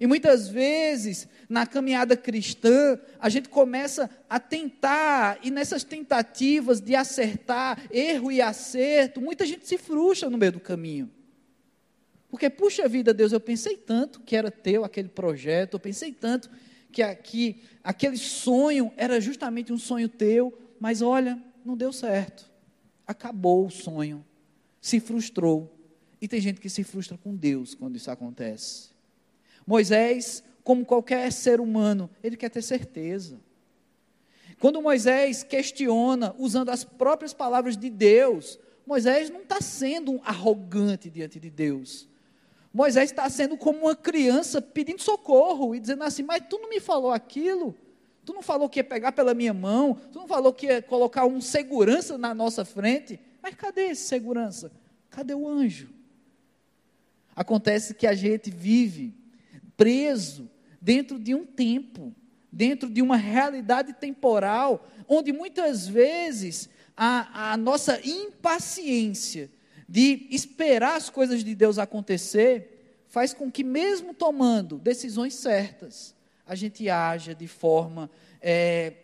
E 0.00 0.06
muitas 0.06 0.48
vezes, 0.48 1.26
na 1.48 1.66
caminhada 1.66 2.16
cristã, 2.16 2.98
a 3.18 3.28
gente 3.28 3.48
começa 3.48 4.10
a 4.28 4.38
tentar, 4.38 5.38
e 5.42 5.50
nessas 5.50 5.82
tentativas 5.82 6.80
de 6.80 6.94
acertar, 6.94 7.82
erro 7.90 8.30
e 8.30 8.42
acerto, 8.42 9.20
muita 9.20 9.46
gente 9.46 9.66
se 9.66 9.78
frustra 9.78 10.28
no 10.28 10.36
meio 10.36 10.52
do 10.52 10.60
caminho. 10.60 11.10
Porque, 12.28 12.50
puxa 12.50 12.88
vida, 12.88 13.14
Deus, 13.14 13.32
eu 13.32 13.40
pensei 13.40 13.76
tanto 13.76 14.20
que 14.20 14.36
era 14.36 14.50
teu 14.50 14.84
aquele 14.84 15.08
projeto, 15.08 15.74
eu 15.74 15.80
pensei 15.80 16.12
tanto 16.12 16.50
que, 16.90 17.02
aqui, 17.02 17.62
aquele 17.82 18.16
sonho 18.16 18.92
era 18.96 19.20
justamente 19.20 19.72
um 19.72 19.78
sonho 19.78 20.08
teu, 20.08 20.56
mas 20.80 21.02
olha, 21.02 21.40
não 21.64 21.76
deu 21.76 21.92
certo. 21.92 22.50
Acabou 23.06 23.66
o 23.66 23.70
sonho, 23.70 24.24
se 24.80 24.98
frustrou. 24.98 25.72
E 26.20 26.26
tem 26.26 26.40
gente 26.40 26.60
que 26.60 26.70
se 26.70 26.82
frustra 26.82 27.16
com 27.18 27.34
Deus 27.34 27.74
quando 27.74 27.96
isso 27.96 28.10
acontece. 28.10 28.90
Moisés, 29.66 30.42
como 30.64 30.84
qualquer 30.84 31.30
ser 31.32 31.60
humano, 31.60 32.08
ele 32.22 32.36
quer 32.36 32.48
ter 32.48 32.62
certeza. 32.62 33.38
Quando 34.58 34.80
Moisés 34.80 35.42
questiona, 35.42 36.34
usando 36.38 36.70
as 36.70 36.82
próprias 36.82 37.34
palavras 37.34 37.76
de 37.76 37.90
Deus, 37.90 38.58
Moisés 38.86 39.28
não 39.28 39.42
está 39.42 39.60
sendo 39.60 40.20
arrogante 40.24 41.10
diante 41.10 41.38
de 41.38 41.50
Deus. 41.50 42.08
Moisés 42.76 43.08
está 43.10 43.26
sendo 43.30 43.56
como 43.56 43.86
uma 43.86 43.96
criança 43.96 44.60
pedindo 44.60 45.00
socorro 45.00 45.74
e 45.74 45.80
dizendo 45.80 46.04
assim: 46.04 46.22
Mas 46.22 46.42
tu 46.46 46.58
não 46.58 46.68
me 46.68 46.78
falou 46.78 47.10
aquilo? 47.10 47.74
Tu 48.22 48.34
não 48.34 48.42
falou 48.42 48.68
que 48.68 48.80
ia 48.80 48.84
pegar 48.84 49.12
pela 49.12 49.32
minha 49.32 49.54
mão? 49.54 49.98
Tu 50.12 50.18
não 50.18 50.28
falou 50.28 50.52
que 50.52 50.66
ia 50.66 50.82
colocar 50.82 51.24
um 51.24 51.40
segurança 51.40 52.18
na 52.18 52.34
nossa 52.34 52.66
frente? 52.66 53.18
Mas 53.42 53.54
cadê 53.54 53.86
esse 53.86 54.02
segurança? 54.02 54.70
Cadê 55.08 55.32
o 55.32 55.48
anjo? 55.48 55.88
Acontece 57.34 57.94
que 57.94 58.06
a 58.06 58.12
gente 58.12 58.50
vive 58.50 59.14
preso 59.74 60.50
dentro 60.78 61.18
de 61.18 61.34
um 61.34 61.46
tempo, 61.46 62.14
dentro 62.52 62.90
de 62.90 63.00
uma 63.00 63.16
realidade 63.16 63.94
temporal, 63.94 64.86
onde 65.08 65.32
muitas 65.32 65.88
vezes 65.88 66.68
a, 66.94 67.52
a 67.52 67.56
nossa 67.56 68.06
impaciência 68.06 69.50
de 69.88 70.26
esperar 70.30 70.96
as 70.96 71.08
coisas 71.08 71.44
de 71.44 71.54
Deus 71.54 71.78
acontecer 71.78 73.04
faz 73.08 73.32
com 73.32 73.50
que, 73.50 73.62
mesmo 73.62 74.12
tomando 74.12 74.78
decisões 74.78 75.34
certas, 75.34 76.14
a 76.46 76.54
gente 76.54 76.88
haja 76.88 77.34
de 77.34 77.46
forma 77.46 78.10
é, 78.40 78.94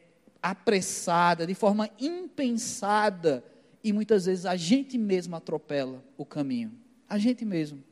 apressada, 0.42 1.46
de 1.46 1.54
forma 1.54 1.88
impensada, 1.98 3.44
e 3.82 3.92
muitas 3.92 4.26
vezes 4.26 4.46
a 4.46 4.56
gente 4.56 4.96
mesmo 4.98 5.34
atropela 5.34 6.02
o 6.16 6.24
caminho. 6.24 6.72
A 7.08 7.18
gente 7.18 7.44
mesmo. 7.44 7.82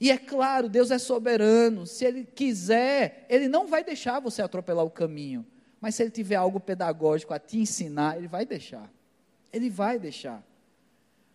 E 0.00 0.10
é 0.10 0.18
claro, 0.18 0.68
Deus 0.68 0.90
é 0.90 0.98
soberano. 0.98 1.86
Se 1.86 2.04
Ele 2.04 2.24
quiser, 2.24 3.26
Ele 3.28 3.48
não 3.48 3.66
vai 3.66 3.82
deixar 3.84 4.20
você 4.20 4.42
atropelar 4.42 4.84
o 4.84 4.90
caminho. 4.90 5.44
Mas 5.80 5.94
se 5.94 6.02
Ele 6.02 6.10
tiver 6.10 6.36
algo 6.36 6.60
pedagógico 6.60 7.34
a 7.34 7.38
te 7.38 7.58
ensinar, 7.58 8.16
Ele 8.16 8.28
vai 8.28 8.44
deixar. 8.44 8.90
Ele 9.52 9.70
vai 9.70 9.98
deixar. 9.98 10.42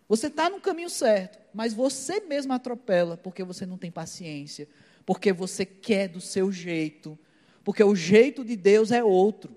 Você 0.08 0.26
está 0.26 0.50
no 0.50 0.60
caminho 0.60 0.90
certo, 0.90 1.38
mas 1.54 1.72
você 1.72 2.20
mesmo 2.20 2.52
atropela 2.52 3.16
porque 3.16 3.42
você 3.42 3.64
não 3.64 3.78
tem 3.78 3.90
paciência, 3.90 4.68
porque 5.06 5.32
você 5.32 5.64
quer 5.64 6.08
do 6.08 6.20
seu 6.20 6.52
jeito, 6.52 7.18
porque 7.64 7.82
o 7.82 7.94
jeito 7.94 8.44
de 8.44 8.56
Deus 8.56 8.90
é 8.90 9.02
outro. 9.02 9.56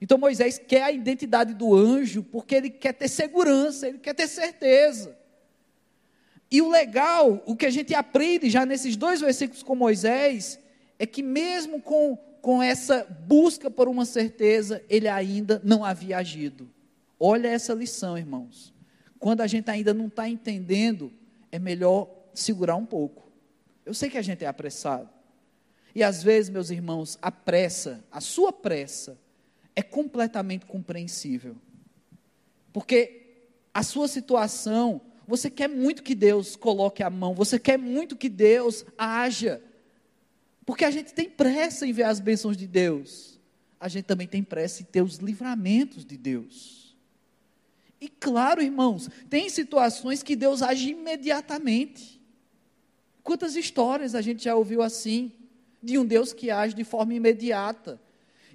Então 0.00 0.18
Moisés 0.18 0.58
quer 0.58 0.82
a 0.82 0.92
identidade 0.92 1.54
do 1.54 1.74
anjo 1.74 2.22
porque 2.22 2.54
ele 2.54 2.70
quer 2.70 2.94
ter 2.94 3.08
segurança, 3.08 3.88
ele 3.88 3.98
quer 3.98 4.14
ter 4.14 4.28
certeza. 4.28 5.16
E 6.50 6.60
o 6.60 6.68
legal, 6.68 7.42
o 7.46 7.54
que 7.54 7.66
a 7.66 7.70
gente 7.70 7.94
aprende 7.94 8.50
já 8.50 8.66
nesses 8.66 8.96
dois 8.96 9.20
versículos 9.20 9.62
com 9.62 9.76
Moisés, 9.76 10.58
é 10.98 11.06
que 11.06 11.22
mesmo 11.22 11.80
com, 11.80 12.16
com 12.42 12.62
essa 12.62 13.06
busca 13.26 13.70
por 13.70 13.88
uma 13.88 14.04
certeza, 14.04 14.82
ele 14.88 15.06
ainda 15.06 15.60
não 15.64 15.84
havia 15.84 16.18
agido. 16.18 16.68
Olha 17.18 17.48
essa 17.48 17.72
lição, 17.72 18.18
irmãos. 18.18 18.74
Quando 19.20 19.42
a 19.42 19.46
gente 19.46 19.70
ainda 19.70 19.94
não 19.94 20.08
está 20.08 20.28
entendendo, 20.28 21.12
é 21.52 21.58
melhor 21.58 22.08
segurar 22.34 22.74
um 22.74 22.86
pouco. 22.86 23.30
Eu 23.86 23.94
sei 23.94 24.10
que 24.10 24.18
a 24.18 24.22
gente 24.22 24.44
é 24.44 24.48
apressado. 24.48 25.08
E 25.94 26.02
às 26.02 26.22
vezes, 26.22 26.50
meus 26.50 26.70
irmãos, 26.70 27.18
a 27.20 27.30
pressa, 27.30 28.02
a 28.10 28.20
sua 28.20 28.52
pressa, 28.52 29.16
é 29.76 29.82
completamente 29.82 30.66
compreensível. 30.66 31.56
Porque 32.72 33.44
a 33.72 33.82
sua 33.82 34.08
situação 34.08 35.00
você 35.30 35.48
quer 35.48 35.68
muito 35.68 36.02
que 36.02 36.14
Deus 36.14 36.56
coloque 36.56 37.04
a 37.04 37.08
mão, 37.08 37.34
você 37.34 37.56
quer 37.56 37.78
muito 37.78 38.16
que 38.16 38.28
Deus 38.28 38.84
haja. 38.98 39.62
Porque 40.66 40.84
a 40.84 40.90
gente 40.90 41.14
tem 41.14 41.30
pressa 41.30 41.86
em 41.86 41.92
ver 41.92 42.02
as 42.02 42.18
bênçãos 42.18 42.56
de 42.56 42.66
Deus. 42.66 43.38
A 43.78 43.86
gente 43.86 44.06
também 44.06 44.26
tem 44.26 44.42
pressa 44.42 44.82
em 44.82 44.84
ter 44.84 45.02
os 45.02 45.18
livramentos 45.18 46.04
de 46.04 46.16
Deus. 46.16 46.79
E 48.00 48.08
claro, 48.08 48.62
irmãos, 48.62 49.08
tem 49.28 49.48
situações 49.48 50.22
que 50.22 50.34
Deus 50.34 50.62
age 50.62 50.90
imediatamente. 50.90 52.20
Quantas 53.22 53.56
histórias 53.56 54.14
a 54.14 54.22
gente 54.22 54.44
já 54.44 54.54
ouviu 54.54 54.82
assim, 54.82 55.32
de 55.82 55.98
um 55.98 56.04
Deus 56.04 56.32
que 56.32 56.50
age 56.50 56.74
de 56.74 56.84
forma 56.84 57.14
imediata. 57.14 58.00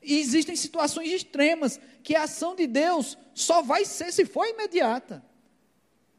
E 0.02 0.20
existem 0.20 0.56
situações 0.56 1.12
extremas 1.12 1.80
que 2.04 2.16
a 2.16 2.24
ação 2.24 2.56
de 2.56 2.68
Deus 2.68 3.18
só 3.34 3.62
vai 3.62 3.86
ser 3.86 4.12
se 4.12 4.26
for 4.26 4.46
imediata 4.46 5.24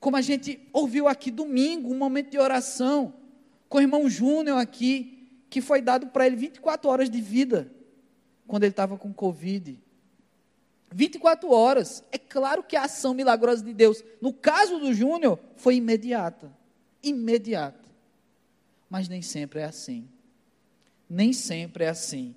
como 0.06 0.16
a 0.16 0.20
gente 0.20 0.60
ouviu 0.72 1.08
aqui 1.08 1.32
domingo, 1.32 1.92
um 1.92 1.98
momento 1.98 2.30
de 2.30 2.38
oração 2.38 3.14
com 3.68 3.78
o 3.78 3.80
irmão 3.80 4.08
Júnior 4.08 4.58
aqui, 4.58 5.44
que 5.50 5.60
foi 5.60 5.80
dado 5.82 6.06
para 6.08 6.26
ele 6.26 6.36
24 6.36 6.88
horas 6.88 7.10
de 7.10 7.20
vida 7.20 7.72
quando 8.46 8.62
ele 8.62 8.70
estava 8.70 8.96
com 8.96 9.12
Covid. 9.12 9.82
24 10.92 11.50
horas. 11.50 12.02
É 12.10 12.18
claro 12.18 12.62
que 12.62 12.76
a 12.76 12.84
ação 12.84 13.14
milagrosa 13.14 13.64
de 13.64 13.72
Deus, 13.72 14.02
no 14.20 14.32
caso 14.32 14.78
do 14.78 14.92
Júnior, 14.92 15.38
foi 15.56 15.76
imediata. 15.76 16.50
Imediata. 17.02 17.88
Mas 18.88 19.08
nem 19.08 19.22
sempre 19.22 19.60
é 19.60 19.64
assim. 19.64 20.08
Nem 21.08 21.32
sempre 21.32 21.84
é 21.84 21.88
assim. 21.88 22.34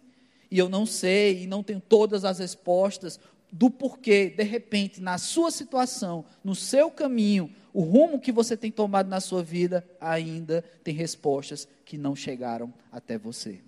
E 0.51 0.57
eu 0.57 0.67
não 0.67 0.85
sei 0.85 1.43
e 1.43 1.47
não 1.47 1.63
tenho 1.63 1.79
todas 1.79 2.25
as 2.25 2.39
respostas 2.39 3.19
do 3.51 3.69
porquê, 3.69 4.29
de 4.29 4.43
repente, 4.43 5.01
na 5.01 5.17
sua 5.17 5.49
situação, 5.49 6.23
no 6.43 6.53
seu 6.53 6.91
caminho, 6.91 7.53
o 7.73 7.81
rumo 7.81 8.19
que 8.19 8.31
você 8.31 8.55
tem 8.55 8.71
tomado 8.71 9.07
na 9.07 9.19
sua 9.19 9.43
vida 9.43 9.87
ainda 9.99 10.63
tem 10.83 10.93
respostas 10.93 11.67
que 11.85 11.97
não 11.97 12.15
chegaram 12.15 12.73
até 12.91 13.17
você. 13.17 13.61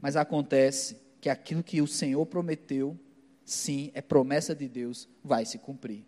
Mas 0.00 0.16
acontece 0.16 0.96
que 1.20 1.28
aquilo 1.28 1.62
que 1.62 1.80
o 1.80 1.86
Senhor 1.86 2.26
prometeu, 2.26 2.98
sim, 3.44 3.90
é 3.94 4.00
promessa 4.00 4.54
de 4.54 4.68
Deus, 4.68 5.08
vai 5.22 5.44
se 5.44 5.58
cumprir. 5.58 6.04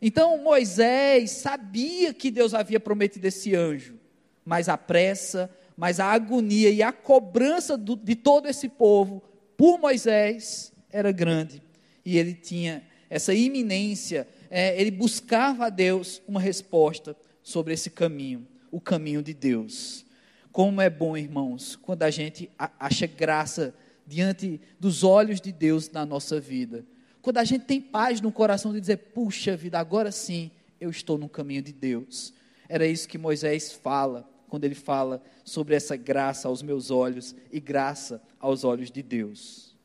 Então 0.00 0.38
Moisés 0.38 1.30
sabia 1.30 2.14
que 2.14 2.30
Deus 2.30 2.54
havia 2.54 2.80
prometido 2.80 3.26
esse 3.26 3.54
anjo, 3.54 3.98
mas 4.44 4.68
a 4.68 4.76
pressa, 4.76 5.50
mas 5.76 6.00
a 6.00 6.06
agonia 6.06 6.70
e 6.70 6.82
a 6.82 6.92
cobrança 6.92 7.76
do, 7.76 7.96
de 7.96 8.14
todo 8.14 8.48
esse 8.48 8.68
povo 8.68 9.22
por 9.56 9.78
Moisés 9.78 10.72
era 10.90 11.12
grande. 11.12 11.62
E 12.04 12.16
ele 12.16 12.34
tinha 12.34 12.82
essa 13.08 13.34
iminência 13.34 14.26
é, 14.50 14.78
ele 14.78 14.90
buscava 14.90 15.66
a 15.66 15.70
Deus 15.70 16.20
uma 16.26 16.40
resposta 16.40 17.16
sobre 17.42 17.72
esse 17.72 17.88
caminho, 17.88 18.46
o 18.70 18.80
caminho 18.80 19.22
de 19.22 19.32
Deus. 19.32 20.04
Como 20.50 20.80
é 20.80 20.90
bom, 20.90 21.16
irmãos, 21.16 21.76
quando 21.76 22.02
a 22.02 22.10
gente 22.10 22.50
acha 22.58 23.06
graça 23.06 23.72
diante 24.10 24.60
dos 24.80 25.04
olhos 25.04 25.40
de 25.40 25.52
Deus 25.52 25.88
na 25.88 26.04
nossa 26.04 26.40
vida. 26.40 26.84
Quando 27.22 27.38
a 27.38 27.44
gente 27.44 27.64
tem 27.64 27.80
paz 27.80 28.20
no 28.20 28.32
coração 28.32 28.72
de 28.72 28.80
dizer, 28.80 28.96
puxa 28.96 29.56
vida, 29.56 29.78
agora 29.78 30.10
sim 30.10 30.50
eu 30.80 30.90
estou 30.90 31.16
no 31.16 31.28
caminho 31.28 31.62
de 31.62 31.72
Deus. 31.72 32.34
Era 32.68 32.86
isso 32.86 33.08
que 33.08 33.16
Moisés 33.16 33.72
fala, 33.72 34.28
quando 34.48 34.64
ele 34.64 34.74
fala 34.74 35.22
sobre 35.44 35.76
essa 35.76 35.96
graça 35.96 36.48
aos 36.48 36.60
meus 36.60 36.90
olhos 36.90 37.36
e 37.52 37.60
graça 37.60 38.20
aos 38.40 38.64
olhos 38.64 38.90
de 38.90 39.00
Deus. 39.00 39.76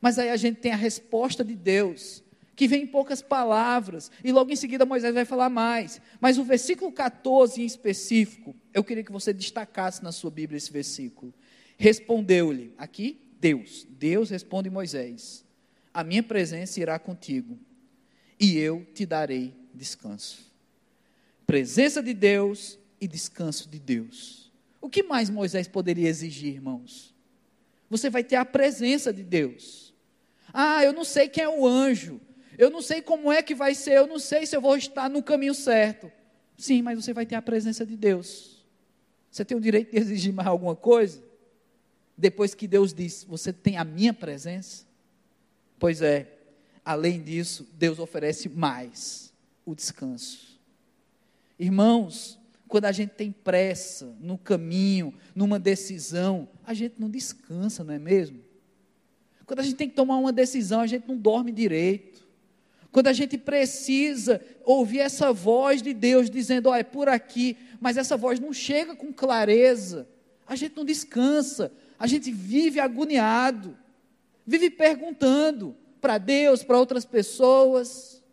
Mas 0.00 0.18
aí 0.18 0.30
a 0.30 0.36
gente 0.36 0.58
tem 0.58 0.72
a 0.72 0.76
resposta 0.76 1.44
de 1.44 1.54
Deus 1.54 2.24
que 2.56 2.66
vem 2.66 2.82
em 2.82 2.86
poucas 2.86 3.22
palavras, 3.22 4.10
e 4.22 4.30
logo 4.30 4.52
em 4.52 4.56
seguida 4.56 4.84
Moisés 4.84 5.14
vai 5.14 5.24
falar 5.24 5.48
mais. 5.48 5.98
Mas 6.20 6.36
o 6.36 6.44
versículo 6.44 6.92
14 6.92 7.62
em 7.62 7.64
específico, 7.64 8.54
eu 8.74 8.84
queria 8.84 9.04
que 9.04 9.12
você 9.12 9.32
destacasse 9.32 10.02
na 10.02 10.12
sua 10.12 10.30
Bíblia 10.30 10.58
esse 10.58 10.70
versículo. 10.70 11.32
Respondeu-lhe, 11.78 12.74
aqui, 12.76 13.18
Deus. 13.40 13.86
Deus 13.88 14.30
responde 14.30 14.68
Moisés: 14.68 15.44
A 15.92 16.04
minha 16.04 16.22
presença 16.22 16.78
irá 16.78 16.98
contigo, 16.98 17.58
e 18.38 18.58
eu 18.58 18.86
te 18.94 19.06
darei 19.06 19.54
descanso. 19.74 20.50
Presença 21.46 22.02
de 22.02 22.12
Deus 22.12 22.78
e 23.00 23.08
descanso 23.08 23.68
de 23.68 23.78
Deus. 23.78 24.52
O 24.80 24.88
que 24.88 25.02
mais 25.02 25.30
Moisés 25.30 25.66
poderia 25.66 26.08
exigir, 26.08 26.54
irmãos? 26.54 27.14
Você 27.88 28.08
vai 28.08 28.22
ter 28.22 28.36
a 28.36 28.44
presença 28.44 29.12
de 29.12 29.24
Deus. 29.24 29.92
Ah, 30.52 30.84
eu 30.84 30.92
não 30.92 31.04
sei 31.04 31.28
quem 31.28 31.44
é 31.44 31.48
o 31.48 31.66
anjo, 31.66 32.20
eu 32.56 32.70
não 32.70 32.82
sei 32.82 33.02
como 33.02 33.32
é 33.32 33.42
que 33.42 33.54
vai 33.54 33.74
ser, 33.74 33.96
eu 33.96 34.06
não 34.06 34.18
sei 34.18 34.46
se 34.46 34.54
eu 34.54 34.60
vou 34.60 34.76
estar 34.76 35.08
no 35.08 35.22
caminho 35.22 35.54
certo. 35.54 36.10
Sim, 36.56 36.82
mas 36.82 37.02
você 37.02 37.12
vai 37.12 37.24
ter 37.24 37.34
a 37.34 37.42
presença 37.42 37.86
de 37.86 37.96
Deus. 37.96 38.64
Você 39.30 39.44
tem 39.44 39.56
o 39.56 39.60
direito 39.60 39.92
de 39.92 39.98
exigir 39.98 40.32
mais 40.32 40.48
alguma 40.48 40.76
coisa? 40.76 41.29
Depois 42.20 42.54
que 42.54 42.68
Deus 42.68 42.92
diz, 42.92 43.24
você 43.24 43.50
tem 43.50 43.78
a 43.78 43.84
minha 43.84 44.12
presença? 44.12 44.84
Pois 45.78 46.02
é, 46.02 46.30
além 46.84 47.22
disso, 47.22 47.66
Deus 47.78 47.98
oferece 47.98 48.46
mais: 48.46 49.32
o 49.64 49.74
descanso. 49.74 50.60
Irmãos, 51.58 52.38
quando 52.68 52.84
a 52.84 52.92
gente 52.92 53.10
tem 53.10 53.32
pressa 53.32 54.14
no 54.20 54.36
caminho, 54.36 55.14
numa 55.34 55.58
decisão, 55.58 56.46
a 56.62 56.74
gente 56.74 56.96
não 56.98 57.08
descansa, 57.08 57.82
não 57.82 57.94
é 57.94 57.98
mesmo? 57.98 58.40
Quando 59.46 59.60
a 59.60 59.62
gente 59.62 59.76
tem 59.76 59.88
que 59.88 59.96
tomar 59.96 60.18
uma 60.18 60.32
decisão, 60.32 60.80
a 60.80 60.86
gente 60.86 61.08
não 61.08 61.16
dorme 61.16 61.50
direito. 61.50 62.28
Quando 62.92 63.06
a 63.06 63.14
gente 63.14 63.38
precisa 63.38 64.42
ouvir 64.62 65.00
essa 65.00 65.32
voz 65.32 65.80
de 65.80 65.94
Deus 65.94 66.28
dizendo, 66.28 66.68
ó, 66.68 66.72
oh, 66.72 66.74
é 66.74 66.82
por 66.82 67.08
aqui, 67.08 67.56
mas 67.80 67.96
essa 67.96 68.16
voz 68.16 68.38
não 68.38 68.52
chega 68.52 68.94
com 68.94 69.10
clareza, 69.10 70.06
a 70.46 70.54
gente 70.54 70.76
não 70.76 70.84
descansa, 70.84 71.72
a 72.00 72.06
gente 72.06 72.32
vive 72.32 72.80
agoniado, 72.80 73.76
vive 74.44 74.70
perguntando 74.70 75.76
para 76.00 76.18
Deus, 76.18 76.64
para 76.64 76.78
outras 76.78 77.04
pessoas. 77.04 78.24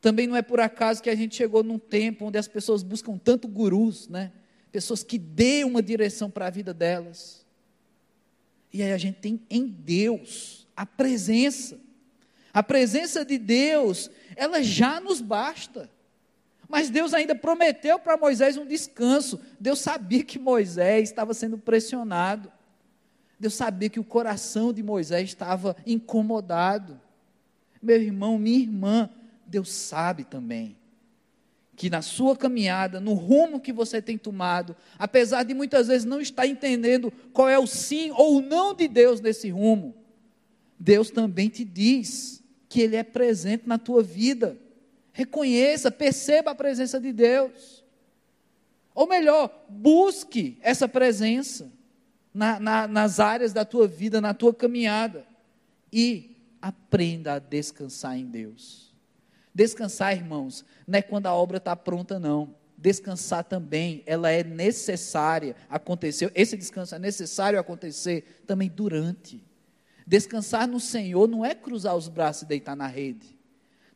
Também 0.00 0.26
não 0.26 0.36
é 0.36 0.40
por 0.40 0.60
acaso 0.60 1.02
que 1.02 1.10
a 1.10 1.14
gente 1.14 1.36
chegou 1.36 1.62
num 1.62 1.78
tempo 1.78 2.24
onde 2.24 2.38
as 2.38 2.48
pessoas 2.48 2.82
buscam 2.82 3.18
tanto 3.18 3.46
gurus, 3.46 4.08
né? 4.08 4.32
Pessoas 4.72 5.02
que 5.02 5.18
dêem 5.18 5.64
uma 5.64 5.82
direção 5.82 6.30
para 6.30 6.46
a 6.46 6.50
vida 6.50 6.72
delas. 6.72 7.44
E 8.72 8.82
aí 8.82 8.92
a 8.92 8.98
gente 8.98 9.16
tem 9.16 9.40
em 9.50 9.66
Deus 9.66 10.66
a 10.76 10.86
presença 10.86 11.78
a 12.56 12.62
presença 12.62 13.22
de 13.22 13.36
Deus, 13.36 14.10
ela 14.34 14.62
já 14.62 14.98
nos 14.98 15.20
basta. 15.20 15.90
Mas 16.66 16.88
Deus 16.88 17.12
ainda 17.12 17.34
prometeu 17.34 17.98
para 17.98 18.16
Moisés 18.16 18.56
um 18.56 18.64
descanso. 18.64 19.38
Deus 19.60 19.78
sabia 19.80 20.24
que 20.24 20.38
Moisés 20.38 21.10
estava 21.10 21.34
sendo 21.34 21.58
pressionado. 21.58 22.50
Deus 23.38 23.54
sabia 23.54 23.88
que 23.88 24.00
o 24.00 24.04
coração 24.04 24.72
de 24.72 24.82
Moisés 24.82 25.28
estava 25.28 25.76
incomodado. 25.86 27.00
Meu 27.82 28.00
irmão, 28.00 28.38
minha 28.38 28.58
irmã, 28.58 29.10
Deus 29.46 29.70
sabe 29.70 30.24
também 30.24 30.76
que 31.76 31.90
na 31.90 32.00
sua 32.00 32.34
caminhada, 32.34 32.98
no 32.98 33.12
rumo 33.12 33.60
que 33.60 33.72
você 33.72 34.00
tem 34.00 34.16
tomado, 34.16 34.74
apesar 34.98 35.42
de 35.42 35.52
muitas 35.52 35.88
vezes 35.88 36.06
não 36.06 36.20
estar 36.20 36.46
entendendo 36.46 37.12
qual 37.34 37.48
é 37.48 37.58
o 37.58 37.66
sim 37.66 38.10
ou 38.16 38.40
não 38.40 38.74
de 38.74 38.88
Deus 38.88 39.20
nesse 39.20 39.50
rumo, 39.50 39.94
Deus 40.78 41.10
também 41.10 41.50
te 41.50 41.64
diz 41.64 42.42
que 42.66 42.80
Ele 42.80 42.96
é 42.96 43.02
presente 43.02 43.68
na 43.68 43.78
tua 43.78 44.02
vida. 44.02 44.56
Reconheça, 45.12 45.90
perceba 45.90 46.52
a 46.52 46.54
presença 46.54 46.98
de 46.98 47.12
Deus. 47.12 47.84
Ou 48.94 49.06
melhor, 49.06 49.66
busque 49.68 50.58
essa 50.62 50.88
presença 50.88 51.70
na, 52.36 52.60
na, 52.60 52.86
nas 52.86 53.18
áreas 53.18 53.54
da 53.54 53.64
tua 53.64 53.88
vida, 53.88 54.20
na 54.20 54.34
tua 54.34 54.52
caminhada. 54.52 55.26
E 55.90 56.36
aprenda 56.60 57.34
a 57.34 57.38
descansar 57.38 58.18
em 58.18 58.26
Deus. 58.26 58.94
Descansar, 59.54 60.14
irmãos, 60.14 60.62
não 60.86 60.98
é 60.98 61.02
quando 61.02 61.26
a 61.26 61.34
obra 61.34 61.56
está 61.56 61.74
pronta, 61.74 62.20
não. 62.20 62.54
Descansar 62.76 63.42
também, 63.42 64.02
ela 64.04 64.30
é 64.30 64.44
necessária 64.44 65.56
acontecer. 65.70 66.30
Esse 66.34 66.58
descanso 66.58 66.94
é 66.94 66.98
necessário 66.98 67.58
acontecer 67.58 68.42
também 68.46 68.68
durante. 68.68 69.42
Descansar 70.06 70.68
no 70.68 70.78
Senhor 70.78 71.26
não 71.26 71.42
é 71.42 71.54
cruzar 71.54 71.96
os 71.96 72.06
braços 72.06 72.42
e 72.42 72.46
deitar 72.46 72.76
na 72.76 72.86
rede. 72.86 73.34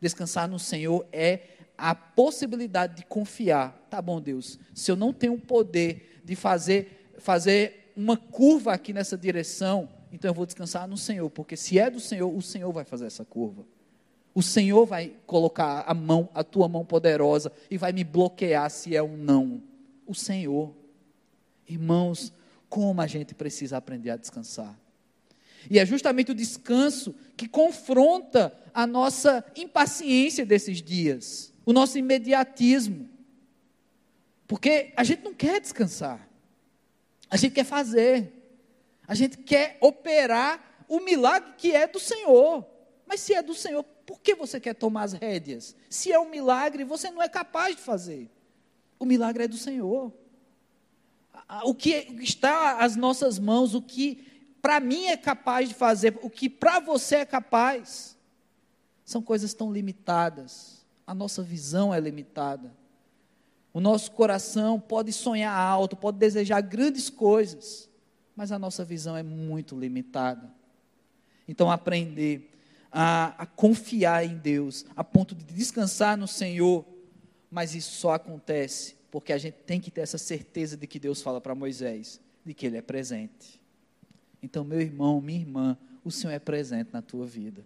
Descansar 0.00 0.48
no 0.48 0.58
Senhor 0.58 1.06
é 1.12 1.40
a 1.76 1.94
possibilidade 1.94 2.96
de 2.96 3.04
confiar. 3.04 3.86
Tá 3.90 4.00
bom, 4.00 4.18
Deus, 4.18 4.58
se 4.74 4.90
eu 4.90 4.96
não 4.96 5.12
tenho 5.12 5.34
o 5.34 5.40
poder 5.40 6.22
de 6.24 6.34
fazer, 6.34 7.12
fazer 7.18 7.79
uma 7.96 8.16
curva 8.16 8.72
aqui 8.72 8.92
nessa 8.92 9.16
direção, 9.16 9.88
então 10.12 10.30
eu 10.30 10.34
vou 10.34 10.46
descansar 10.46 10.88
no 10.88 10.96
Senhor, 10.96 11.28
porque 11.30 11.56
se 11.56 11.78
é 11.78 11.90
do 11.90 12.00
Senhor, 12.00 12.34
o 12.34 12.42
Senhor 12.42 12.72
vai 12.72 12.84
fazer 12.84 13.06
essa 13.06 13.24
curva. 13.24 13.64
O 14.34 14.42
Senhor 14.42 14.86
vai 14.86 15.12
colocar 15.26 15.82
a 15.86 15.94
mão, 15.94 16.28
a 16.32 16.44
tua 16.44 16.68
mão 16.68 16.84
poderosa, 16.84 17.52
e 17.70 17.76
vai 17.76 17.92
me 17.92 18.04
bloquear 18.04 18.70
se 18.70 18.94
é 18.94 19.02
um 19.02 19.16
não. 19.16 19.62
O 20.06 20.14
Senhor. 20.14 20.74
Irmãos, 21.68 22.32
como 22.68 23.00
a 23.00 23.06
gente 23.06 23.34
precisa 23.34 23.76
aprender 23.76 24.10
a 24.10 24.16
descansar. 24.16 24.78
E 25.68 25.78
é 25.78 25.84
justamente 25.84 26.30
o 26.30 26.34
descanso 26.34 27.14
que 27.36 27.48
confronta 27.48 28.52
a 28.72 28.86
nossa 28.86 29.44
impaciência 29.56 30.46
desses 30.46 30.80
dias, 30.80 31.52
o 31.66 31.72
nosso 31.72 31.98
imediatismo. 31.98 33.08
Porque 34.46 34.92
a 34.96 35.04
gente 35.04 35.22
não 35.22 35.34
quer 35.34 35.60
descansar, 35.60 36.29
a 37.30 37.36
gente 37.36 37.54
quer 37.54 37.64
fazer, 37.64 38.32
a 39.06 39.14
gente 39.14 39.36
quer 39.38 39.78
operar 39.80 40.84
o 40.88 40.98
milagre 40.98 41.52
que 41.56 41.74
é 41.74 41.86
do 41.86 42.00
Senhor. 42.00 42.66
Mas 43.06 43.20
se 43.20 43.32
é 43.32 43.42
do 43.42 43.54
Senhor, 43.54 43.84
por 44.04 44.20
que 44.20 44.34
você 44.34 44.58
quer 44.58 44.74
tomar 44.74 45.04
as 45.04 45.12
rédeas? 45.12 45.76
Se 45.88 46.12
é 46.12 46.18
um 46.18 46.28
milagre, 46.28 46.82
você 46.82 47.10
não 47.10 47.22
é 47.22 47.28
capaz 47.28 47.76
de 47.76 47.82
fazer. 47.82 48.28
O 48.98 49.04
milagre 49.04 49.44
é 49.44 49.48
do 49.48 49.56
Senhor. 49.56 50.12
O 51.64 51.74
que 51.74 51.90
está 52.20 52.78
às 52.78 52.96
nossas 52.96 53.38
mãos, 53.38 53.74
o 53.74 53.82
que 53.82 54.26
para 54.60 54.78
mim 54.78 55.06
é 55.06 55.16
capaz 55.16 55.68
de 55.68 55.74
fazer, 55.74 56.18
o 56.22 56.28
que 56.28 56.48
para 56.48 56.80
você 56.80 57.16
é 57.16 57.24
capaz, 57.24 58.16
são 59.04 59.22
coisas 59.22 59.54
tão 59.54 59.72
limitadas. 59.72 60.84
A 61.06 61.14
nossa 61.14 61.42
visão 61.42 61.94
é 61.94 61.98
limitada. 61.98 62.72
O 63.72 63.80
nosso 63.80 64.10
coração 64.12 64.80
pode 64.80 65.12
sonhar 65.12 65.56
alto, 65.56 65.96
pode 65.96 66.18
desejar 66.18 66.60
grandes 66.60 67.08
coisas, 67.08 67.88
mas 68.34 68.50
a 68.50 68.58
nossa 68.58 68.84
visão 68.84 69.16
é 69.16 69.22
muito 69.22 69.78
limitada. 69.78 70.52
Então, 71.46 71.70
aprender 71.70 72.50
a, 72.90 73.42
a 73.42 73.46
confiar 73.46 74.24
em 74.24 74.36
Deus, 74.36 74.84
a 74.96 75.04
ponto 75.04 75.34
de 75.34 75.44
descansar 75.44 76.16
no 76.16 76.26
Senhor, 76.26 76.84
mas 77.50 77.74
isso 77.74 77.92
só 77.92 78.14
acontece 78.14 79.00
porque 79.10 79.32
a 79.32 79.38
gente 79.38 79.56
tem 79.66 79.80
que 79.80 79.90
ter 79.90 80.02
essa 80.02 80.18
certeza 80.18 80.76
de 80.76 80.86
que 80.86 80.98
Deus 80.98 81.20
fala 81.20 81.40
para 81.40 81.54
Moisés, 81.54 82.20
de 82.44 82.54
que 82.54 82.66
Ele 82.66 82.76
é 82.76 82.82
presente. 82.82 83.60
Então, 84.42 84.64
meu 84.64 84.80
irmão, 84.80 85.20
minha 85.20 85.40
irmã, 85.40 85.76
o 86.04 86.10
Senhor 86.10 86.32
é 86.32 86.38
presente 86.38 86.90
na 86.92 87.02
tua 87.02 87.26
vida. 87.26 87.64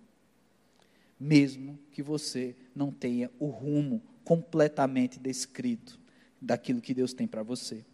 Mesmo 1.21 1.79
que 1.93 2.03
você 2.03 2.57
não 2.75 2.91
tenha 2.91 3.31
o 3.39 3.47
rumo 3.47 4.03
completamente 4.25 5.19
descrito 5.19 5.99
daquilo 6.41 6.81
que 6.81 6.95
Deus 6.95 7.13
tem 7.13 7.27
para 7.27 7.43
você. 7.43 7.85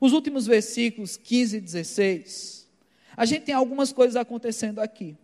Os 0.00 0.12
últimos 0.12 0.46
versículos 0.46 1.16
15 1.16 1.56
e 1.56 1.60
16, 1.60 2.68
a 3.16 3.24
gente 3.24 3.44
tem 3.44 3.54
algumas 3.54 3.92
coisas 3.92 4.16
acontecendo 4.16 4.80
aqui. 4.80 5.16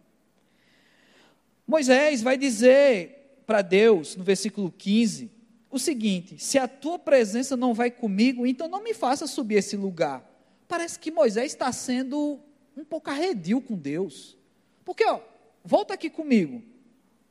Moisés 1.66 2.22
vai 2.22 2.37
dizer 2.37 3.42
para 3.46 3.62
Deus, 3.62 4.16
no 4.16 4.24
versículo 4.24 4.70
15, 4.70 5.31
o 5.70 5.79
seguinte: 5.79 6.38
se 6.38 6.59
a 6.59 6.66
tua 6.66 6.98
presença 6.98 7.57
não 7.57 7.72
vai 7.72 7.90
comigo, 7.90 8.46
então 8.46 8.68
não 8.68 8.83
me 8.83 8.94
faça 8.94 9.27
subir 9.27 9.57
esse 9.57 9.77
lugar. 9.77 10.29
Parece 10.66 10.98
que 10.98 11.11
Moisés 11.11 11.53
está 11.53 11.70
sendo 11.72 12.40
um 12.77 12.85
pouco 12.85 13.11
arredio 13.11 13.61
com 13.61 13.77
Deus. 13.77 14.37
Porque, 14.85 15.05
ó, 15.05 15.20
volta 15.64 15.94
aqui 15.94 16.11
comigo. 16.11 16.62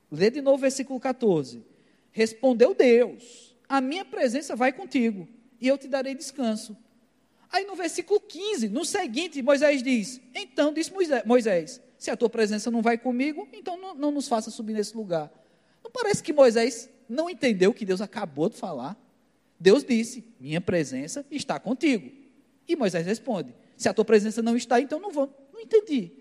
Lê 0.09 0.29
de 0.29 0.41
novo 0.41 0.57
o 0.57 0.61
versículo 0.61 0.99
14. 0.99 1.63
Respondeu 2.13 2.73
Deus: 2.73 3.53
A 3.67 3.81
minha 3.81 4.05
presença 4.05 4.55
vai 4.55 4.71
contigo, 4.71 5.27
e 5.59 5.67
eu 5.67 5.77
te 5.77 5.89
darei 5.89 6.15
descanso. 6.15 6.77
Aí 7.51 7.65
no 7.65 7.75
versículo 7.75 8.19
15, 8.21 8.69
no 8.69 8.85
seguinte, 8.85 9.41
Moisés 9.41 9.83
diz: 9.83 10.21
Então 10.33 10.71
disse 10.71 10.91
Moisés: 11.25 11.81
se 12.03 12.11
a 12.11 12.17
tua 12.17 12.29
presença 12.29 12.69
não 12.69 12.81
vai 12.81 12.97
comigo, 12.97 13.47
então 13.53 13.77
não, 13.77 13.95
não 13.95 14.11
nos 14.11 14.27
faça 14.27 14.51
subir 14.51 14.73
nesse 14.73 14.93
lugar. 14.93 15.31
Não 15.81 15.89
parece 15.89 16.21
que 16.21 16.33
Moisés 16.33 16.89
não 17.07 17.29
entendeu 17.29 17.71
o 17.71 17.73
que 17.73 17.85
Deus 17.85 18.01
acabou 18.01 18.49
de 18.49 18.57
falar? 18.57 18.97
Deus 19.57 19.85
disse: 19.85 20.23
Minha 20.39 20.59
presença 20.59 21.25
está 21.31 21.57
contigo. 21.59 22.11
E 22.67 22.75
Moisés 22.75 23.05
responde: 23.05 23.55
Se 23.77 23.87
a 23.87 23.93
tua 23.93 24.03
presença 24.03 24.41
não 24.41 24.57
está, 24.57 24.81
então 24.81 24.99
não 24.99 25.11
vou. 25.11 25.33
Não 25.53 25.61
entendi. 25.61 26.11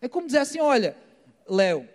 É 0.00 0.08
como 0.08 0.26
dizer 0.26 0.38
assim: 0.38 0.60
Olha, 0.60 0.96
Léo, 1.46 1.86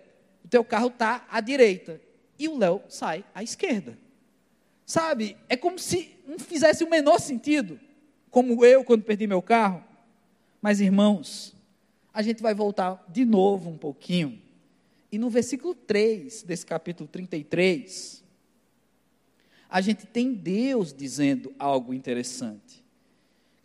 o 0.44 0.48
teu 0.48 0.64
carro 0.64 0.86
está 0.86 1.26
à 1.28 1.40
direita 1.40 2.00
e 2.38 2.48
o 2.48 2.58
Léo 2.58 2.82
sai 2.88 3.24
à 3.34 3.42
esquerda. 3.42 3.98
Sabe? 4.86 5.36
É 5.48 5.56
como 5.56 5.78
se 5.78 6.10
não 6.26 6.38
fizesse 6.38 6.84
o 6.84 6.90
menor 6.90 7.18
sentido, 7.18 7.80
como 8.30 8.64
eu 8.64 8.84
quando 8.84 9.02
perdi 9.02 9.26
meu 9.26 9.40
carro. 9.40 9.82
Mas 10.60 10.80
irmãos, 10.80 11.54
a 12.12 12.22
gente 12.22 12.42
vai 12.42 12.54
voltar 12.54 13.04
de 13.08 13.24
novo 13.24 13.70
um 13.70 13.78
pouquinho. 13.78 14.40
E 15.10 15.18
no 15.18 15.30
versículo 15.30 15.74
3 15.74 16.42
desse 16.42 16.66
capítulo 16.66 17.08
33, 17.08 18.24
a 19.68 19.80
gente 19.80 20.06
tem 20.06 20.32
Deus 20.32 20.92
dizendo 20.92 21.54
algo 21.58 21.94
interessante. 21.94 22.84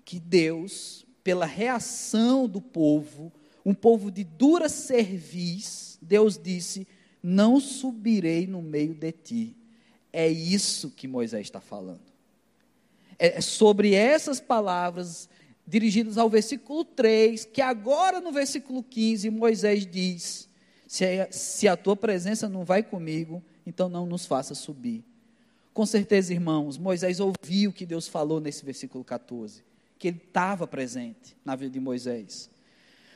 Que 0.06 0.20
Deus, 0.20 1.06
pela 1.24 1.46
reação 1.46 2.48
do 2.48 2.62
povo, 2.62 3.32
um 3.66 3.74
povo 3.74 4.10
de 4.10 4.24
dura 4.24 4.70
cerviz, 4.70 6.00
Deus 6.02 6.38
disse: 6.38 6.88
Não 7.22 7.60
subirei 7.60 8.48
no 8.48 8.62
meio 8.62 8.94
de 8.94 9.12
ti. 9.12 9.56
É 10.12 10.28
isso 10.28 10.90
que 10.92 11.08
Moisés 11.08 11.48
está 11.48 11.60
falando. 11.60 12.02
É 13.18 13.42
sobre 13.42 13.94
essas 13.94 14.40
palavras 14.40 15.30
dirigidos 15.68 16.18
ao 16.18 16.30
versículo 16.30 16.84
3, 16.84 17.46
que 17.46 17.62
agora 17.62 18.20
no 18.20 18.32
versículo 18.32 18.82
15 18.82 19.30
Moisés 19.30 19.86
diz: 19.86 20.50
se 20.88 21.06
se 21.30 21.68
a 21.68 21.78
tua 21.78 21.96
presença 21.96 22.50
não 22.50 22.66
vai 22.66 22.82
comigo, 22.82 23.44
então 23.66 23.88
não 23.88 24.06
nos 24.06 24.26
faça 24.26 24.56
subir. 24.56 25.04
Com 25.74 25.86
certeza, 25.86 26.34
irmãos, 26.34 26.78
Moisés 26.78 27.20
ouviu 27.20 27.70
o 27.70 27.74
que 27.74 27.86
Deus 27.86 28.08
falou 28.08 28.40
nesse 28.40 28.66
versículo 28.66 29.04
14, 29.04 29.64
que 29.98 30.08
ele 30.08 30.18
estava 30.18 30.66
presente 30.66 31.38
na 31.46 31.56
vida 31.56 31.72
de 31.72 31.80
Moisés. 31.80 32.50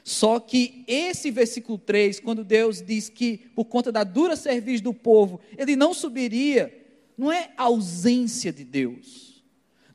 Só 0.04 0.40
que 0.40 0.84
esse 0.86 1.32
versículo 1.32 1.78
3, 1.78 2.20
quando 2.20 2.44
Deus 2.44 2.82
diz 2.82 3.08
que 3.08 3.38
por 3.56 3.66
conta 3.66 3.92
da 3.92 4.04
dura 4.04 4.36
serviço 4.36 4.84
do 4.84 4.94
povo, 4.94 5.40
ele 5.58 5.76
não 5.76 5.94
subiria, 5.94 6.74
não 7.18 7.32
é 7.32 7.54
ausência 7.56 8.52
de 8.52 8.66
Deus. 8.66 9.44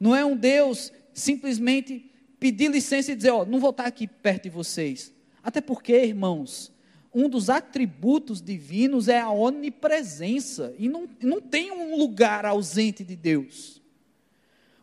Não 0.00 0.16
é 0.16 0.24
um 0.24 0.36
Deus 0.36 0.92
simplesmente 1.12 2.10
pedir 2.40 2.70
licença 2.70 3.12
e 3.12 3.16
dizer: 3.16 3.30
Ó, 3.30 3.44
não 3.44 3.60
vou 3.60 3.70
estar 3.70 3.84
aqui 3.84 4.06
perto 4.06 4.44
de 4.44 4.50
vocês. 4.50 5.12
Até 5.42 5.60
porque, 5.60 5.92
irmãos, 5.92 6.72
um 7.14 7.28
dos 7.28 7.50
atributos 7.50 8.40
divinos 8.40 9.08
é 9.08 9.20
a 9.20 9.30
onipresença. 9.30 10.74
E 10.78 10.88
não, 10.88 11.08
não 11.20 11.40
tem 11.40 11.70
um 11.70 11.98
lugar 11.98 12.46
ausente 12.46 13.04
de 13.04 13.16
Deus. 13.16 13.82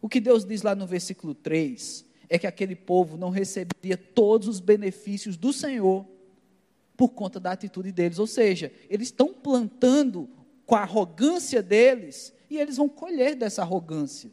O 0.01 0.09
que 0.09 0.19
Deus 0.19 0.45
diz 0.45 0.61
lá 0.61 0.75
no 0.75 0.85
versículo 0.85 1.33
3 1.33 2.05
é 2.29 2.37
que 2.37 2.47
aquele 2.47 2.75
povo 2.75 3.17
não 3.17 3.29
receberia 3.29 3.97
todos 3.97 4.47
os 4.47 4.59
benefícios 4.59 5.37
do 5.37 5.53
Senhor 5.53 6.05
por 6.97 7.09
conta 7.09 7.39
da 7.39 7.51
atitude 7.51 7.91
deles. 7.91 8.19
Ou 8.19 8.27
seja, 8.27 8.71
eles 8.89 9.07
estão 9.07 9.33
plantando 9.33 10.29
com 10.65 10.75
a 10.75 10.81
arrogância 10.81 11.61
deles 11.61 12.33
e 12.49 12.57
eles 12.57 12.77
vão 12.77 12.89
colher 12.89 13.35
dessa 13.35 13.61
arrogância 13.61 14.31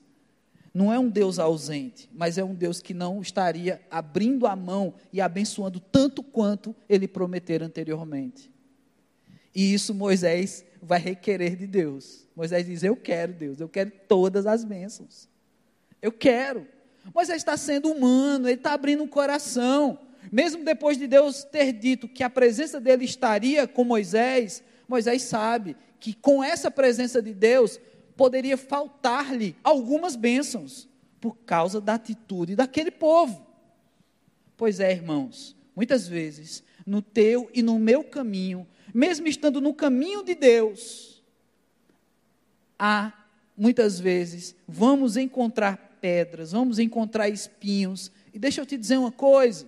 não 0.74 0.92
é 0.92 0.98
um 0.98 1.08
Deus 1.08 1.38
ausente, 1.38 2.08
mas 2.12 2.38
é 2.38 2.44
um 2.44 2.54
Deus 2.54 2.80
que 2.80 2.94
não 2.94 3.20
estaria 3.20 3.80
abrindo 3.90 4.46
a 4.46 4.56
mão 4.56 4.94
e 5.12 5.20
abençoando 5.20 5.78
tanto 5.78 6.22
quanto 6.22 6.74
ele 6.88 7.06
prometera 7.06 7.66
anteriormente. 7.66 8.50
E 9.54 9.74
isso 9.74 9.94
Moisés 9.94 10.64
vai 10.80 10.98
requerer 10.98 11.56
de 11.56 11.66
Deus. 11.66 12.26
Moisés 12.34 12.64
diz: 12.64 12.82
Eu 12.82 12.96
quero, 12.96 13.34
Deus, 13.34 13.60
eu 13.60 13.68
quero 13.68 13.92
todas 14.08 14.46
as 14.46 14.64
bênçãos. 14.64 15.28
Eu 16.00 16.10
quero. 16.10 16.66
Moisés 17.14 17.38
está 17.38 17.56
sendo 17.56 17.90
humano, 17.90 18.48
ele 18.48 18.56
está 18.56 18.72
abrindo 18.72 19.00
o 19.00 19.04
um 19.04 19.08
coração. 19.08 19.98
Mesmo 20.30 20.64
depois 20.64 20.96
de 20.96 21.06
Deus 21.06 21.44
ter 21.44 21.72
dito 21.72 22.08
que 22.08 22.22
a 22.22 22.30
presença 22.30 22.80
dele 22.80 23.04
estaria 23.04 23.66
com 23.66 23.84
Moisés, 23.84 24.62
Moisés 24.88 25.22
sabe 25.22 25.76
que 25.98 26.14
com 26.14 26.42
essa 26.42 26.70
presença 26.70 27.20
de 27.20 27.34
Deus 27.34 27.80
poderia 28.16 28.56
faltar-lhe 28.56 29.56
algumas 29.64 30.14
bênçãos 30.16 30.88
por 31.20 31.36
causa 31.38 31.80
da 31.80 31.94
atitude 31.94 32.56
daquele 32.56 32.90
povo. 32.90 33.46
Pois 34.56 34.80
é, 34.80 34.92
irmãos, 34.92 35.56
muitas 35.74 36.06
vezes 36.06 36.62
no 36.86 37.00
teu 37.00 37.50
e 37.54 37.62
no 37.62 37.78
meu 37.78 38.04
caminho, 38.04 38.66
mesmo 38.94 39.26
estando 39.26 39.60
no 39.60 39.74
caminho 39.74 40.24
de 40.24 40.34
Deus, 40.34 41.22
há 42.78 43.12
muitas 43.56 43.98
vezes 44.00 44.54
vamos 44.66 45.16
encontrar 45.16 45.91
pedras, 46.02 46.50
vamos 46.50 46.80
encontrar 46.80 47.28
espinhos. 47.28 48.10
E 48.34 48.38
deixa 48.38 48.60
eu 48.60 48.66
te 48.66 48.76
dizer 48.76 48.98
uma 48.98 49.12
coisa: 49.12 49.66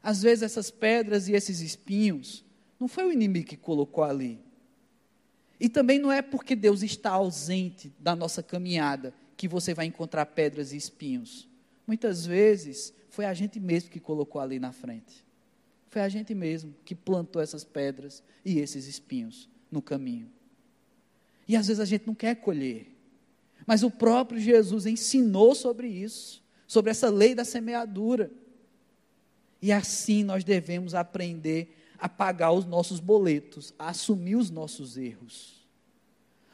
às 0.00 0.22
vezes 0.22 0.44
essas 0.44 0.70
pedras 0.70 1.28
e 1.28 1.32
esses 1.32 1.60
espinhos 1.60 2.44
não 2.78 2.86
foi 2.86 3.04
o 3.04 3.12
inimigo 3.12 3.48
que 3.48 3.56
colocou 3.56 4.04
ali. 4.04 4.38
E 5.58 5.68
também 5.68 5.98
não 5.98 6.12
é 6.12 6.22
porque 6.22 6.54
Deus 6.54 6.82
está 6.82 7.10
ausente 7.10 7.92
da 7.98 8.14
nossa 8.14 8.42
caminhada 8.42 9.12
que 9.36 9.48
você 9.48 9.74
vai 9.74 9.86
encontrar 9.86 10.26
pedras 10.26 10.72
e 10.72 10.76
espinhos. 10.76 11.48
Muitas 11.86 12.24
vezes 12.24 12.92
foi 13.10 13.24
a 13.24 13.34
gente 13.34 13.58
mesmo 13.58 13.90
que 13.90 13.98
colocou 13.98 14.40
ali 14.40 14.58
na 14.58 14.72
frente. 14.72 15.24
Foi 15.88 16.02
a 16.02 16.08
gente 16.08 16.34
mesmo 16.34 16.74
que 16.84 16.94
plantou 16.94 17.40
essas 17.40 17.64
pedras 17.64 18.22
e 18.44 18.58
esses 18.58 18.86
espinhos 18.86 19.48
no 19.70 19.80
caminho. 19.80 20.30
E 21.48 21.56
às 21.56 21.66
vezes 21.66 21.80
a 21.80 21.84
gente 21.84 22.06
não 22.06 22.14
quer 22.14 22.34
colher. 22.36 22.95
Mas 23.66 23.82
o 23.82 23.90
próprio 23.90 24.40
Jesus 24.40 24.86
ensinou 24.86 25.54
sobre 25.54 25.88
isso, 25.88 26.42
sobre 26.66 26.92
essa 26.92 27.10
lei 27.10 27.34
da 27.34 27.44
semeadura. 27.44 28.30
E 29.60 29.72
assim 29.72 30.22
nós 30.22 30.44
devemos 30.44 30.94
aprender 30.94 31.76
a 31.98 32.08
pagar 32.08 32.52
os 32.52 32.64
nossos 32.64 33.00
boletos, 33.00 33.74
a 33.78 33.88
assumir 33.88 34.36
os 34.36 34.50
nossos 34.50 34.96
erros. 34.96 35.56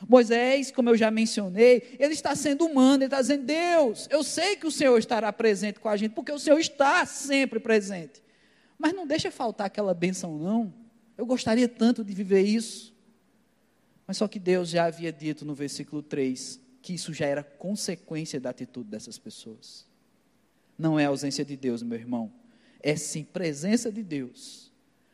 Moisés, 0.09 0.73
como 0.73 0.89
eu 0.91 0.97
já 0.97 1.11
mencionei, 1.11 1.97
ele 1.99 2.15
está 2.15 2.35
sendo 2.35 2.65
humano, 2.65 3.05
ele 3.05 3.05
está 3.05 3.21
dizendo: 3.21 3.45
Deus, 3.45 4.09
eu 4.11 4.25
sei 4.25 4.57
que 4.57 4.67
o 4.67 4.71
Senhor 4.71 4.99
estará 4.99 5.33
presente 5.33 5.79
com 5.79 5.89
a 5.89 5.97
gente, 5.97 6.13
porque 6.13 6.33
o 6.33 6.39
Senhor 6.39 6.59
está 6.59 7.05
sempre 7.07 7.61
presente. 7.61 8.23
Mas 8.79 8.95
não 8.95 9.07
deixa 9.07 9.31
faltar 9.31 9.67
aquela 9.67 9.95
bênção, 9.95 10.37
não. 10.37 10.75
Eu 11.17 11.25
gostaria 11.27 11.69
tanto 11.69 12.03
de 12.03 12.13
viver 12.15 12.43
isso. 12.43 12.93
Mas 14.07 14.17
só 14.17 14.27
que 14.27 14.41
Deus 14.41 14.71
já 14.71 14.87
havia 14.87 15.13
dito 15.13 15.45
no 15.45 15.55
versículo 15.55 16.03
3 16.03 16.62
que 16.83 16.93
isso 16.93 17.15
já 17.15 17.27
era 17.27 17.43
consequência 17.43 18.41
da 18.41 18.51
atitude 18.51 18.91
dessas 18.91 19.19
pessoas. 19.19 19.87
Não 20.77 20.99
é 20.99 21.07
ausência 21.07 21.45
de 21.45 21.57
Deus, 21.57 21.83
meu 21.83 21.99
irmão. 21.99 22.33
É 22.81 22.97
sim 22.97 23.25
presença 23.25 23.91
de 23.91 24.03
Deus 24.03 24.73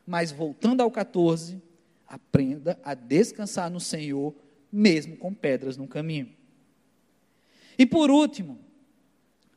mas 0.08 0.32
voltando 0.32 0.80
ao 0.80 0.90
14, 0.90 1.60
aprenda 2.06 2.80
a 2.82 2.94
descansar 2.94 3.70
no 3.70 3.78
Senhor, 3.78 4.34
mesmo 4.72 5.18
com 5.18 5.34
pedras 5.34 5.76
no 5.76 5.86
caminho. 5.86 6.30
E 7.78 7.84
por 7.84 8.10
último, 8.10 8.58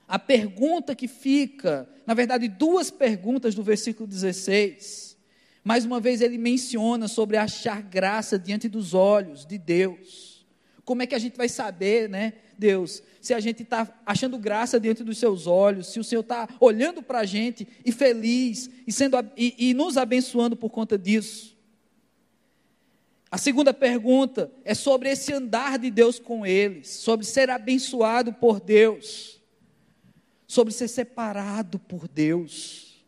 a 0.05 0.19
pergunta 0.19 0.93
que 0.93 1.07
fica, 1.07 1.87
na 2.05 2.13
verdade, 2.13 2.49
duas 2.49 2.91
perguntas 2.91 3.55
do 3.55 3.63
versículo 3.63 4.05
16. 4.05 5.17
Mais 5.63 5.85
uma 5.85 6.01
vez 6.01 6.19
ele 6.19 6.37
menciona 6.37 7.07
sobre 7.07 7.37
achar 7.37 7.81
graça 7.81 8.37
diante 8.37 8.67
dos 8.67 8.93
olhos 8.93 9.45
de 9.45 9.57
Deus. 9.57 10.30
Como 10.91 11.01
é 11.01 11.07
que 11.07 11.15
a 11.15 11.19
gente 11.19 11.37
vai 11.37 11.47
saber, 11.47 12.09
né, 12.09 12.33
Deus, 12.57 13.01
se 13.21 13.33
a 13.33 13.39
gente 13.39 13.63
está 13.63 13.97
achando 14.05 14.37
graça 14.37 14.77
diante 14.77 15.05
dos 15.05 15.17
seus 15.17 15.47
olhos, 15.47 15.87
se 15.87 16.01
o 16.01 16.03
Senhor 16.03 16.19
está 16.19 16.49
olhando 16.59 17.01
para 17.01 17.19
a 17.19 17.25
gente 17.25 17.65
e 17.85 17.93
feliz 17.93 18.69
e, 18.85 18.91
sendo, 18.91 19.15
e, 19.37 19.69
e 19.69 19.73
nos 19.73 19.95
abençoando 19.95 20.53
por 20.53 20.69
conta 20.69 20.97
disso. 20.97 21.57
A 23.31 23.37
segunda 23.37 23.73
pergunta 23.73 24.51
é 24.65 24.75
sobre 24.75 25.09
esse 25.09 25.31
andar 25.31 25.79
de 25.79 25.89
Deus 25.89 26.19
com 26.19 26.45
eles, 26.45 26.89
sobre 26.89 27.25
ser 27.25 27.49
abençoado 27.49 28.33
por 28.33 28.59
Deus, 28.59 29.41
sobre 30.45 30.73
ser 30.73 30.89
separado 30.89 31.79
por 31.79 32.05
Deus. 32.05 33.01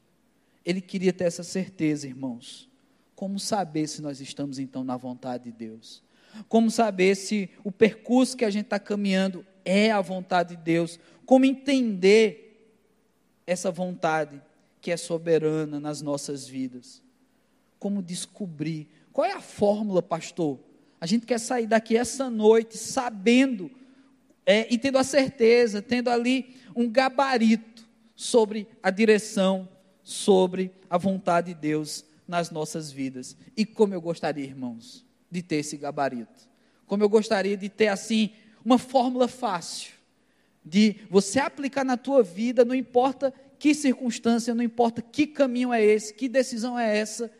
Ele 0.63 0.79
queria 0.79 1.11
ter 1.11 1.25
essa 1.25 1.43
certeza, 1.43 2.07
irmãos. 2.07 2.69
Como 3.13 3.37
saber 3.37 3.87
se 3.87 4.01
nós 4.01 4.21
estamos 4.21 4.57
então 4.57 4.85
na 4.85 4.95
vontade 4.95 5.43
de 5.43 5.51
Deus? 5.51 6.01
Como 6.47 6.69
saber 6.69 7.15
se 7.15 7.49
o 7.63 7.71
percurso 7.71 8.37
que 8.37 8.45
a 8.45 8.49
gente 8.49 8.65
está 8.65 8.79
caminhando 8.79 9.45
é 9.63 9.91
a 9.91 10.01
vontade 10.01 10.55
de 10.55 10.63
Deus? 10.63 10.99
Como 11.25 11.45
entender 11.45 12.73
essa 13.45 13.71
vontade 13.71 14.41
que 14.81 14.91
é 14.91 14.97
soberana 14.97 15.79
nas 15.79 16.01
nossas 16.01 16.47
vidas? 16.47 17.01
Como 17.79 18.01
descobrir? 18.01 18.87
Qual 19.11 19.25
é 19.25 19.33
a 19.33 19.41
fórmula, 19.41 20.01
pastor? 20.01 20.59
A 20.99 21.05
gente 21.05 21.25
quer 21.25 21.39
sair 21.39 21.67
daqui 21.67 21.97
essa 21.97 22.29
noite 22.29 22.77
sabendo 22.77 23.69
é, 24.45 24.71
e 24.73 24.77
tendo 24.77 24.97
a 24.97 25.03
certeza, 25.03 25.81
tendo 25.81 26.09
ali 26.09 26.55
um 26.75 26.89
gabarito 26.89 27.87
sobre 28.15 28.67
a 28.81 28.89
direção, 28.89 29.67
sobre 30.03 30.71
a 30.89 30.97
vontade 30.97 31.53
de 31.53 31.59
Deus 31.59 32.05
nas 32.27 32.49
nossas 32.51 32.91
vidas. 32.91 33.37
E 33.55 33.65
como 33.65 33.93
eu 33.93 34.01
gostaria, 34.01 34.43
irmãos, 34.43 35.05
de 35.33 35.41
ter 35.41 35.57
esse 35.57 35.75
gabarito. 35.75 36.47
Como 36.85 37.03
eu 37.03 37.09
gostaria 37.09 37.57
de 37.57 37.67
ter 37.67 37.87
assim 37.87 38.31
uma 38.63 38.77
fórmula 38.77 39.27
fácil 39.27 39.91
de 40.63 40.95
você 41.09 41.39
aplicar 41.39 41.83
na 41.83 41.97
tua 41.97 42.23
vida, 42.23 42.63
não 42.63 42.75
importa 42.75 43.33
que 43.59 43.73
circunstância, 43.73 44.53
não 44.53 44.63
importa 44.63 45.01
que 45.01 45.25
caminho 45.25 45.73
é 45.73 45.83
esse, 45.83 46.13
que 46.13 46.29
decisão 46.29 46.77
é 46.77 46.97
essa, 46.97 47.31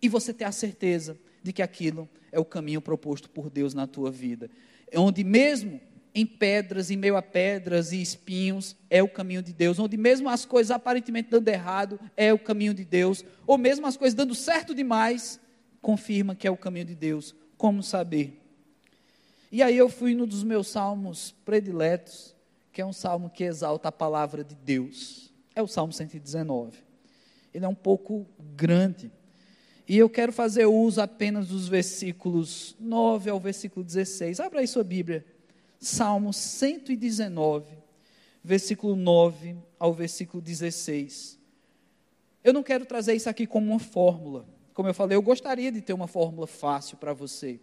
e 0.00 0.08
você 0.08 0.32
ter 0.32 0.44
a 0.44 0.52
certeza 0.52 1.18
de 1.42 1.52
que 1.52 1.62
aquilo 1.62 2.08
é 2.30 2.38
o 2.38 2.44
caminho 2.44 2.80
proposto 2.80 3.28
por 3.28 3.50
Deus 3.50 3.74
na 3.74 3.86
tua 3.86 4.10
vida. 4.10 4.50
Onde 4.94 5.24
mesmo 5.24 5.80
em 6.14 6.26
pedras, 6.26 6.90
em 6.90 6.96
meio 6.96 7.16
a 7.16 7.22
pedras 7.22 7.92
e 7.92 8.02
espinhos, 8.02 8.76
é 8.88 9.02
o 9.02 9.08
caminho 9.08 9.42
de 9.42 9.52
Deus. 9.52 9.78
Onde 9.78 9.96
mesmo 9.96 10.28
as 10.28 10.44
coisas 10.44 10.70
aparentemente 10.70 11.30
dando 11.30 11.48
errado, 11.48 12.00
é 12.16 12.32
o 12.32 12.38
caminho 12.38 12.74
de 12.74 12.84
Deus. 12.84 13.24
Ou 13.46 13.56
mesmo 13.56 13.86
as 13.86 13.96
coisas 13.96 14.14
dando 14.14 14.34
certo 14.34 14.74
demais, 14.74 15.40
confirma 15.80 16.34
que 16.34 16.46
é 16.46 16.50
o 16.50 16.56
caminho 16.56 16.86
de 16.86 16.94
Deus. 16.94 17.34
Como 17.56 17.82
saber? 17.82 18.40
E 19.52 19.62
aí 19.62 19.76
eu 19.76 19.88
fui 19.88 20.14
no 20.14 20.26
dos 20.26 20.44
meus 20.44 20.68
salmos 20.68 21.34
prediletos, 21.44 22.34
que 22.72 22.80
é 22.80 22.86
um 22.86 22.92
salmo 22.92 23.28
que 23.28 23.44
exalta 23.44 23.88
a 23.88 23.92
palavra 23.92 24.44
de 24.44 24.54
Deus. 24.54 25.32
É 25.54 25.60
o 25.60 25.66
Salmo 25.66 25.92
119. 25.92 26.78
Ele 27.52 27.64
é 27.64 27.68
um 27.68 27.74
pouco 27.74 28.26
grande. 28.54 29.10
E 29.88 29.98
eu 29.98 30.08
quero 30.08 30.32
fazer 30.32 30.66
uso 30.66 31.00
apenas 31.00 31.48
dos 31.48 31.66
versículos 31.66 32.76
9 32.78 33.28
ao 33.28 33.40
versículo 33.40 33.84
16. 33.84 34.38
Abra 34.38 34.60
aí 34.60 34.68
sua 34.68 34.84
Bíblia. 34.84 35.26
Salmo 35.80 36.32
119, 36.32 37.66
versículo 38.44 38.94
9 38.94 39.56
ao 39.78 39.92
versículo 39.92 40.40
16. 40.40 41.38
Eu 42.44 42.52
não 42.52 42.62
quero 42.62 42.86
trazer 42.86 43.14
isso 43.14 43.28
aqui 43.28 43.46
como 43.46 43.70
uma 43.70 43.80
fórmula. 43.80 44.46
Como 44.74 44.88
eu 44.88 44.94
falei, 44.94 45.16
eu 45.16 45.22
gostaria 45.22 45.70
de 45.70 45.80
ter 45.80 45.92
uma 45.92 46.06
fórmula 46.06 46.46
fácil 46.46 46.96
para 46.96 47.12
você, 47.12 47.60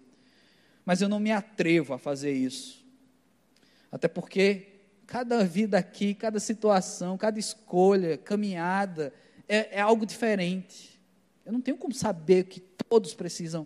mas 0.85 1.01
eu 1.01 1.09
não 1.09 1.19
me 1.19 1.31
atrevo 1.31 1.93
a 1.93 1.97
fazer 1.97 2.31
isso. 2.31 2.85
Até 3.91 4.07
porque 4.07 4.81
cada 5.05 5.43
vida 5.43 5.77
aqui, 5.77 6.13
cada 6.13 6.39
situação, 6.39 7.17
cada 7.17 7.39
escolha, 7.39 8.17
caminhada, 8.17 9.13
é, 9.47 9.77
é 9.77 9.81
algo 9.81 10.05
diferente. 10.05 10.99
Eu 11.45 11.53
não 11.53 11.61
tenho 11.61 11.77
como 11.77 11.93
saber 11.93 12.43
que 12.43 12.59
todos 12.59 13.13
precisam 13.13 13.65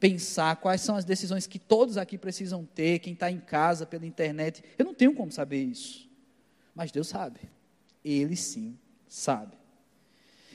pensar, 0.00 0.56
quais 0.56 0.80
são 0.80 0.96
as 0.96 1.04
decisões 1.04 1.46
que 1.46 1.58
todos 1.58 1.96
aqui 1.96 2.16
precisam 2.16 2.64
ter, 2.64 3.00
quem 3.00 3.12
está 3.12 3.30
em 3.30 3.40
casa, 3.40 3.84
pela 3.84 4.06
internet. 4.06 4.62
Eu 4.78 4.84
não 4.84 4.94
tenho 4.94 5.14
como 5.14 5.30
saber 5.30 5.62
isso. 5.62 6.08
Mas 6.74 6.90
Deus 6.90 7.08
sabe. 7.08 7.40
Ele 8.04 8.36
sim 8.36 8.78
sabe. 9.06 9.56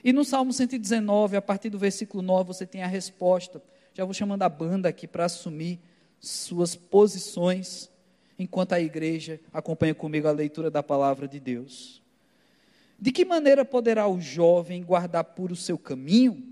E 0.04 0.12
no 0.12 0.26
Salmo 0.26 0.52
119, 0.52 1.38
a 1.38 1.42
partir 1.42 1.70
do 1.70 1.80
versículo 1.80 2.22
9, 2.22 2.48
você 2.48 2.66
tem 2.66 2.84
a 2.84 2.88
resposta. 2.88 3.64
Já 3.94 4.04
vou 4.04 4.14
chamando 4.14 4.44
a 4.44 4.50
banda 4.50 4.90
aqui 4.90 5.08
para 5.08 5.26
assumir 5.26 5.80
suas 6.20 6.76
posições, 6.76 7.90
enquanto 8.38 8.74
a 8.74 8.82
igreja 8.82 9.40
acompanha 9.54 9.96
comigo 9.96 10.28
a 10.28 10.32
leitura 10.32 10.70
da 10.70 10.84
palavra 10.84 11.28
de 11.28 11.40
Deus. 11.40 12.02
De 13.00 13.12
que 13.12 13.24
maneira 13.24 13.64
poderá 13.64 14.08
o 14.08 14.20
jovem 14.20 14.84
guardar 14.84 15.24
puro 15.24 15.54
o 15.54 15.58
seu 15.58 15.78
caminho, 15.78 16.44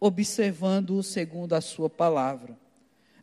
observando-o 0.00 1.02
segundo 1.02 1.54
a 1.54 1.60
sua 1.60 1.90
palavra? 1.90 2.58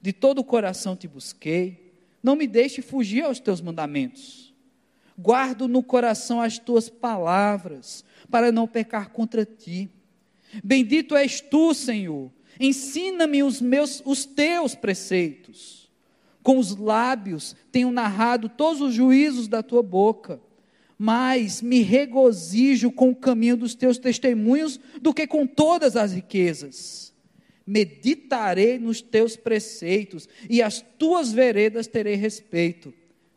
De 0.01 0.13
todo 0.13 0.39
o 0.39 0.43
coração 0.43 0.95
te 0.95 1.08
busquei, 1.08 1.93
não 2.21 2.36
me 2.36 2.45
deixe 2.45 2.82
fugir 2.82 3.23
aos 3.23 3.39
teus 3.39 3.62
mandamentos. 3.62 4.44
Guardo 5.17 5.67
no 5.67 5.82
coração 5.82 6.41
as 6.41 6.60
tuas 6.60 6.89
palavras, 6.89 8.04
para 8.30 8.51
não 8.51 8.67
pecar 8.67 9.12
contra 9.12 9.45
ti. 9.45 9.89
Bendito 10.63 11.15
és 11.15 11.41
tu, 11.41 11.73
Senhor, 11.73 12.32
Ensina-me 12.60 13.43
os 13.43 13.62
meus 13.62 14.01
os 14.06 14.25
teus 14.25 14.75
preceitos. 14.75 15.89
Com 16.41 16.58
os 16.58 16.75
lábios 16.75 17.56
tenho 17.71 17.91
narrado 17.91 18.47
todos 18.47 18.82
os 18.82 18.93
juízos 18.93 19.47
da 19.47 19.63
tua 19.63 19.82
boca. 19.82 20.39
Mas 20.97 21.62
me 21.62 21.82
regozijo 21.82 22.91
com 22.91 23.10
o 23.10 23.15
caminho 23.15 23.58
dos 23.58 23.75
teus 23.75 23.97
testemunhos 23.97 24.80
do 25.01 25.13
que 25.13 25.28
com 25.28 25.45
todas 25.45 25.97
as 25.97 26.13
riquezas. 26.13 27.13
Meditarei 27.67 28.78
nos 28.78 29.01
teus 29.01 29.36
preceitos 29.36 30.30
e 30.49 30.62
as 30.62 30.86
tuas 30.97 31.34
veredas 31.34 31.88
terei 31.88 32.15
respeito. 32.15 32.93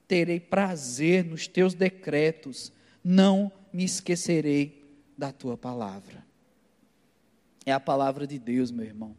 Terei 0.09 0.41
prazer 0.41 1.25
nos 1.25 1.47
teus 1.47 1.75
decretos. 1.75 2.73
Não 3.05 3.53
me 3.73 3.85
esquecerei 3.85 4.85
da 5.17 5.31
tua 5.31 5.57
palavra. 5.57 6.27
É 7.67 7.73
a 7.73 7.79
palavra 7.79 8.27
de 8.27 8.39
Deus, 8.39 8.71
meu 8.71 8.87
irmão. 8.87 9.15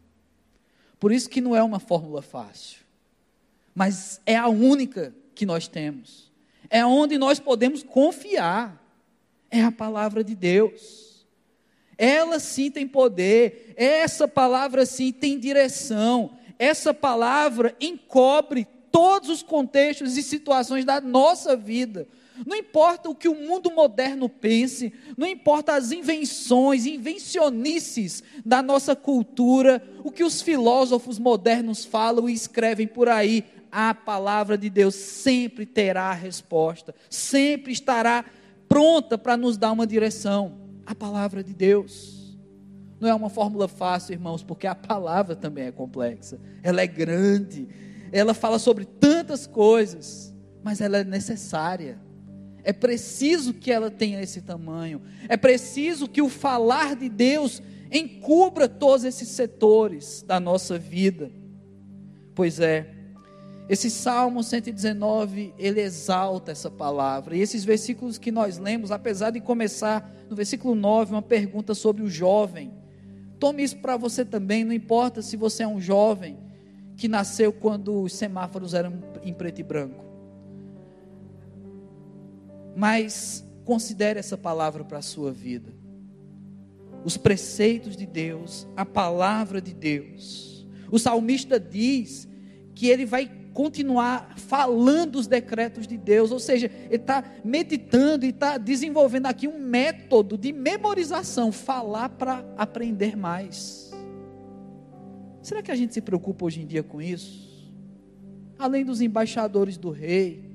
Por 0.98 1.12
isso 1.12 1.30
que 1.30 1.40
não 1.40 1.56
é 1.56 1.62
uma 1.62 1.80
fórmula 1.80 2.20
fácil, 2.20 2.80
mas 3.74 4.20
é 4.26 4.36
a 4.36 4.48
única 4.48 5.14
que 5.34 5.46
nós 5.46 5.66
temos. 5.66 6.30
É 6.68 6.84
onde 6.84 7.16
nós 7.16 7.38
podemos 7.38 7.82
confiar. 7.82 8.78
É 9.50 9.62
a 9.62 9.72
palavra 9.72 10.22
de 10.22 10.34
Deus. 10.34 11.26
Ela 11.96 12.38
sim 12.38 12.70
tem 12.70 12.86
poder, 12.86 13.74
essa 13.76 14.26
palavra 14.26 14.86
sim 14.86 15.12
tem 15.12 15.38
direção. 15.38 16.36
Essa 16.58 16.92
palavra 16.94 17.74
encobre 17.80 18.66
todos 18.90 19.28
os 19.28 19.42
contextos 19.42 20.16
e 20.16 20.22
situações 20.22 20.84
da 20.84 21.00
nossa 21.00 21.56
vida. 21.56 22.08
Não 22.46 22.56
importa 22.56 23.08
o 23.10 23.14
que 23.14 23.28
o 23.28 23.34
mundo 23.34 23.70
moderno 23.70 24.28
pense, 24.28 24.92
não 25.16 25.26
importa 25.26 25.74
as 25.74 25.92
invenções, 25.92 26.86
invencionices 26.86 28.22
da 28.44 28.62
nossa 28.62 28.96
cultura, 28.96 29.82
o 30.02 30.10
que 30.10 30.24
os 30.24 30.40
filósofos 30.40 31.18
modernos 31.18 31.84
falam 31.84 32.28
e 32.28 32.32
escrevem 32.32 32.86
por 32.86 33.08
aí, 33.08 33.44
a 33.70 33.94
palavra 33.94 34.58
de 34.58 34.68
Deus 34.68 34.94
sempre 34.94 35.66
terá 35.66 36.04
a 36.04 36.14
resposta, 36.14 36.94
sempre 37.08 37.72
estará 37.72 38.24
pronta 38.68 39.18
para 39.18 39.36
nos 39.36 39.56
dar 39.56 39.72
uma 39.72 39.86
direção. 39.86 40.58
A 40.86 40.94
palavra 40.94 41.44
de 41.44 41.54
Deus. 41.54 42.36
Não 42.98 43.08
é 43.08 43.14
uma 43.14 43.30
fórmula 43.30 43.68
fácil, 43.68 44.12
irmãos, 44.12 44.42
porque 44.42 44.66
a 44.66 44.74
palavra 44.74 45.36
também 45.36 45.66
é 45.66 45.72
complexa, 45.72 46.38
ela 46.62 46.82
é 46.82 46.86
grande, 46.86 47.68
ela 48.12 48.34
fala 48.34 48.58
sobre 48.58 48.84
tantas 48.84 49.46
coisas, 49.46 50.34
mas 50.62 50.80
ela 50.80 50.98
é 50.98 51.04
necessária. 51.04 51.98
É 52.62 52.72
preciso 52.72 53.54
que 53.54 53.70
ela 53.70 53.90
tenha 53.90 54.20
esse 54.20 54.42
tamanho. 54.42 55.00
É 55.28 55.36
preciso 55.36 56.08
que 56.08 56.20
o 56.20 56.28
falar 56.28 56.94
de 56.96 57.08
Deus 57.08 57.62
encubra 57.90 58.68
todos 58.68 59.04
esses 59.04 59.28
setores 59.28 60.22
da 60.26 60.38
nossa 60.38 60.78
vida. 60.78 61.30
Pois 62.34 62.60
é, 62.60 62.94
esse 63.68 63.88
Salmo 63.90 64.42
119, 64.42 65.54
ele 65.58 65.80
exalta 65.80 66.52
essa 66.52 66.70
palavra. 66.70 67.36
E 67.36 67.40
esses 67.40 67.64
versículos 67.64 68.18
que 68.18 68.30
nós 68.32 68.58
lemos, 68.58 68.90
apesar 68.90 69.30
de 69.30 69.40
começar 69.40 70.12
no 70.28 70.36
versículo 70.36 70.74
9, 70.74 71.12
uma 71.12 71.22
pergunta 71.22 71.74
sobre 71.74 72.02
o 72.02 72.10
jovem. 72.10 72.72
Tome 73.38 73.62
isso 73.62 73.78
para 73.78 73.96
você 73.96 74.24
também, 74.24 74.64
não 74.64 74.72
importa 74.72 75.22
se 75.22 75.36
você 75.36 75.62
é 75.62 75.68
um 75.68 75.80
jovem 75.80 76.49
que 77.00 77.08
nasceu 77.08 77.50
quando 77.50 78.02
os 78.02 78.12
semáforos 78.12 78.74
eram 78.74 79.02
em 79.22 79.32
preto 79.32 79.58
e 79.58 79.64
branco. 79.64 80.04
Mas 82.76 83.42
considere 83.64 84.18
essa 84.20 84.36
palavra 84.36 84.84
para 84.84 84.98
a 84.98 85.02
sua 85.02 85.32
vida. 85.32 85.72
Os 87.02 87.16
preceitos 87.16 87.96
de 87.96 88.04
Deus, 88.04 88.68
a 88.76 88.84
palavra 88.84 89.62
de 89.62 89.72
Deus. 89.72 90.68
O 90.92 90.98
salmista 90.98 91.58
diz 91.58 92.28
que 92.74 92.88
ele 92.88 93.06
vai 93.06 93.30
continuar 93.54 94.34
falando 94.36 95.16
os 95.16 95.26
decretos 95.26 95.86
de 95.86 95.96
Deus, 95.96 96.30
ou 96.30 96.38
seja, 96.38 96.70
ele 96.84 96.96
está 96.96 97.24
meditando 97.42 98.26
e 98.26 98.28
está 98.28 98.58
desenvolvendo 98.58 99.24
aqui 99.24 99.48
um 99.48 99.58
método 99.58 100.36
de 100.36 100.52
memorização, 100.52 101.50
falar 101.50 102.10
para 102.10 102.44
aprender 102.58 103.16
mais. 103.16 103.89
Será 105.42 105.62
que 105.62 105.70
a 105.70 105.76
gente 105.76 105.94
se 105.94 106.00
preocupa 106.00 106.44
hoje 106.44 106.60
em 106.62 106.66
dia 106.66 106.82
com 106.82 107.00
isso? 107.00 107.72
Além 108.58 108.84
dos 108.84 109.00
embaixadores 109.00 109.76
do 109.78 109.90
rei, 109.90 110.50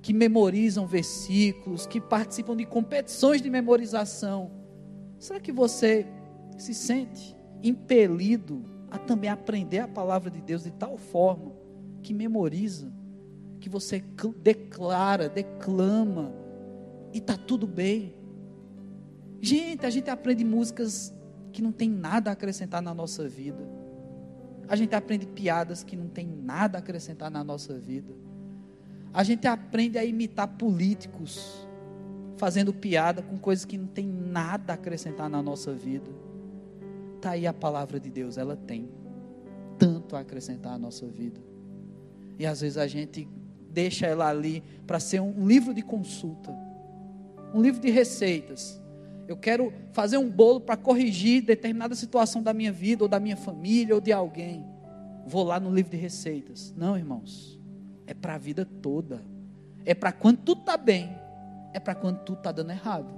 que 0.00 0.12
memorizam 0.12 0.86
versículos, 0.86 1.84
que 1.84 2.00
participam 2.00 2.56
de 2.56 2.64
competições 2.64 3.42
de 3.42 3.50
memorização. 3.50 4.52
Será 5.18 5.40
que 5.40 5.50
você 5.50 6.06
se 6.56 6.72
sente 6.72 7.36
impelido 7.60 8.64
a 8.88 8.98
também 8.98 9.28
aprender 9.28 9.80
a 9.80 9.88
palavra 9.88 10.30
de 10.30 10.40
Deus 10.40 10.62
de 10.62 10.70
tal 10.70 10.96
forma 10.96 11.52
que 12.04 12.14
memoriza, 12.14 12.92
que 13.58 13.68
você 13.68 14.04
declara, 14.40 15.28
declama 15.28 16.32
e 17.12 17.18
está 17.18 17.36
tudo 17.36 17.66
bem? 17.66 18.14
Gente, 19.40 19.84
a 19.84 19.90
gente 19.90 20.08
aprende 20.08 20.44
músicas 20.44 21.12
que 21.52 21.60
não 21.60 21.72
tem 21.72 21.90
nada 21.90 22.30
a 22.30 22.34
acrescentar 22.34 22.80
na 22.80 22.94
nossa 22.94 23.28
vida. 23.28 23.75
A 24.68 24.76
gente 24.76 24.94
aprende 24.94 25.26
piadas 25.26 25.84
que 25.84 25.96
não 25.96 26.08
tem 26.08 26.26
nada 26.26 26.78
a 26.78 26.80
acrescentar 26.80 27.30
na 27.30 27.44
nossa 27.44 27.78
vida. 27.78 28.12
A 29.12 29.22
gente 29.22 29.46
aprende 29.46 29.96
a 29.96 30.04
imitar 30.04 30.48
políticos, 30.48 31.66
fazendo 32.36 32.72
piada 32.72 33.22
com 33.22 33.38
coisas 33.38 33.64
que 33.64 33.78
não 33.78 33.86
tem 33.86 34.06
nada 34.06 34.72
a 34.72 34.74
acrescentar 34.74 35.30
na 35.30 35.42
nossa 35.42 35.72
vida. 35.72 36.10
Está 37.16 37.30
aí 37.30 37.46
a 37.46 37.52
palavra 37.52 37.98
de 37.98 38.10
Deus, 38.10 38.36
ela 38.36 38.56
tem 38.56 38.90
tanto 39.78 40.16
a 40.16 40.20
acrescentar 40.20 40.74
à 40.74 40.78
nossa 40.78 41.06
vida. 41.06 41.40
E 42.38 42.44
às 42.44 42.60
vezes 42.60 42.76
a 42.76 42.86
gente 42.86 43.26
deixa 43.70 44.06
ela 44.06 44.28
ali 44.28 44.62
para 44.86 45.00
ser 45.00 45.20
um 45.20 45.46
livro 45.46 45.72
de 45.72 45.82
consulta, 45.82 46.54
um 47.54 47.60
livro 47.60 47.80
de 47.80 47.90
receitas. 47.90 48.80
Eu 49.28 49.36
quero 49.36 49.72
fazer 49.92 50.18
um 50.18 50.30
bolo 50.30 50.60
para 50.60 50.76
corrigir 50.76 51.42
determinada 51.42 51.94
situação 51.94 52.42
da 52.42 52.52
minha 52.52 52.72
vida, 52.72 53.04
ou 53.04 53.08
da 53.08 53.18
minha 53.18 53.36
família, 53.36 53.94
ou 53.94 54.00
de 54.00 54.12
alguém. 54.12 54.64
Vou 55.26 55.42
lá 55.42 55.58
no 55.58 55.74
livro 55.74 55.90
de 55.90 55.96
receitas. 55.96 56.72
Não, 56.76 56.96
irmãos 56.96 57.56
é 58.06 58.14
para 58.14 58.34
a 58.34 58.38
vida 58.38 58.64
toda. 58.64 59.22
É 59.84 59.94
para 59.94 60.12
quando 60.12 60.38
tudo 60.38 60.60
está 60.60 60.76
bem, 60.76 61.10
é 61.72 61.80
para 61.80 61.94
quando 61.94 62.20
tudo 62.20 62.38
está 62.38 62.52
dando 62.52 62.70
errado. 62.70 63.14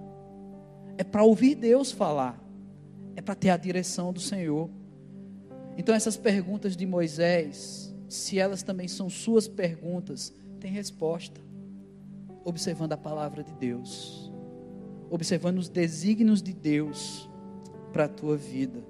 É 0.96 1.04
para 1.04 1.22
ouvir 1.22 1.54
Deus 1.54 1.92
falar, 1.92 2.42
é 3.14 3.20
para 3.20 3.34
ter 3.34 3.50
a 3.50 3.56
direção 3.56 4.12
do 4.12 4.20
Senhor. 4.20 4.68
Então, 5.76 5.94
essas 5.94 6.16
perguntas 6.16 6.76
de 6.76 6.84
Moisés, 6.84 7.94
se 8.08 8.38
elas 8.38 8.62
também 8.62 8.88
são 8.88 9.08
suas 9.08 9.46
perguntas, 9.46 10.34
tem 10.58 10.72
resposta. 10.72 11.40
Observando 12.44 12.94
a 12.94 12.96
palavra 12.96 13.44
de 13.44 13.52
Deus, 13.52 14.27
observando 15.10 15.58
os 15.58 15.68
desígnios 15.68 16.42
de 16.42 16.52
Deus 16.52 17.28
para 17.92 18.04
a 18.04 18.08
tua 18.08 18.36
vida. 18.36 18.82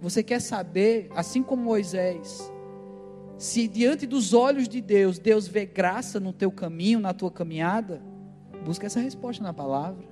Você 0.00 0.22
quer 0.22 0.40
saber, 0.40 1.10
assim 1.14 1.42
como 1.42 1.62
Moisés, 1.62 2.52
se 3.36 3.68
diante 3.68 4.06
dos 4.06 4.32
olhos 4.32 4.68
de 4.68 4.80
Deus, 4.80 5.18
Deus 5.18 5.46
vê 5.46 5.64
graça 5.64 6.18
no 6.18 6.32
teu 6.32 6.50
caminho, 6.50 7.00
na 7.00 7.12
tua 7.12 7.30
caminhada, 7.30 8.02
busca 8.64 8.86
essa 8.86 9.00
resposta 9.00 9.42
na 9.42 9.52
palavra. 9.52 10.06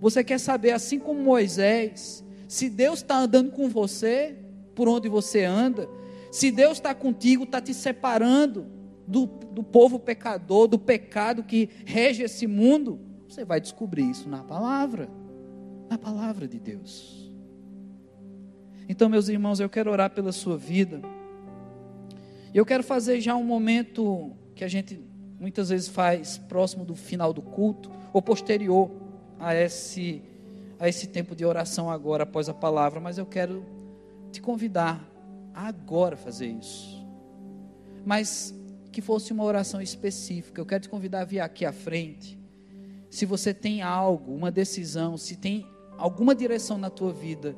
Você 0.00 0.22
quer 0.22 0.38
saber, 0.38 0.72
assim 0.72 0.98
como 0.98 1.22
Moisés, 1.22 2.24
se 2.48 2.68
Deus 2.68 2.98
está 2.98 3.18
andando 3.18 3.50
com 3.50 3.68
você, 3.68 4.36
por 4.74 4.88
onde 4.88 5.08
você 5.08 5.44
anda, 5.44 5.88
se 6.30 6.50
Deus 6.50 6.78
está 6.78 6.94
contigo, 6.94 7.44
está 7.44 7.60
te 7.60 7.72
separando 7.72 8.66
do, 9.06 9.26
do 9.26 9.62
povo 9.62 9.98
pecador, 9.98 10.66
do 10.66 10.78
pecado 10.78 11.42
que 11.42 11.70
rege 11.84 12.24
esse 12.24 12.46
mundo, 12.46 13.00
você 13.28 13.44
vai 13.44 13.60
descobrir 13.60 14.08
isso 14.08 14.28
na 14.28 14.42
palavra, 14.42 15.08
na 15.88 15.98
palavra 15.98 16.46
de 16.46 16.58
Deus. 16.58 17.30
Então, 18.88 19.08
meus 19.08 19.28
irmãos, 19.28 19.60
eu 19.60 19.68
quero 19.68 19.90
orar 19.90 20.10
pela 20.10 20.32
sua 20.32 20.56
vida. 20.56 21.00
E 22.54 22.56
eu 22.56 22.64
quero 22.64 22.82
fazer 22.82 23.20
já 23.20 23.34
um 23.34 23.44
momento 23.44 24.32
que 24.54 24.64
a 24.64 24.68
gente 24.68 25.00
muitas 25.38 25.68
vezes 25.68 25.88
faz 25.88 26.38
próximo 26.38 26.84
do 26.84 26.94
final 26.94 27.32
do 27.32 27.42
culto, 27.42 27.90
ou 28.12 28.22
posterior 28.22 28.90
a 29.38 29.54
esse, 29.54 30.22
a 30.78 30.88
esse 30.88 31.06
tempo 31.08 31.36
de 31.36 31.44
oração 31.44 31.90
agora, 31.90 32.22
após 32.22 32.48
a 32.48 32.54
palavra, 32.54 33.00
mas 33.00 33.18
eu 33.18 33.26
quero 33.26 33.64
te 34.32 34.40
convidar 34.40 35.04
a 35.52 35.66
agora 35.66 36.16
fazer 36.16 36.46
isso. 36.46 37.04
Mas 38.04 38.54
que 38.90 39.02
fosse 39.02 39.32
uma 39.32 39.44
oração 39.44 39.80
específica. 39.82 40.58
Eu 40.58 40.64
quero 40.64 40.82
te 40.82 40.88
convidar 40.88 41.20
a 41.20 41.24
vir 41.24 41.40
aqui 41.40 41.66
à 41.66 41.72
frente. 41.72 42.35
Se 43.16 43.24
você 43.24 43.54
tem 43.54 43.80
algo, 43.80 44.34
uma 44.34 44.50
decisão, 44.50 45.16
se 45.16 45.36
tem 45.36 45.66
alguma 45.96 46.34
direção 46.34 46.76
na 46.76 46.90
tua 46.90 47.14
vida 47.14 47.56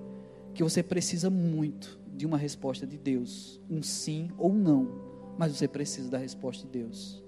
que 0.54 0.62
você 0.62 0.84
precisa 0.84 1.28
muito, 1.28 1.98
de 2.14 2.24
uma 2.24 2.38
resposta 2.38 2.86
de 2.86 2.96
Deus, 2.96 3.60
um 3.68 3.82
sim 3.82 4.30
ou 4.38 4.54
não, 4.54 4.88
mas 5.36 5.50
você 5.50 5.66
precisa 5.66 6.08
da 6.08 6.16
resposta 6.16 6.64
de 6.64 6.78
Deus. 6.78 7.24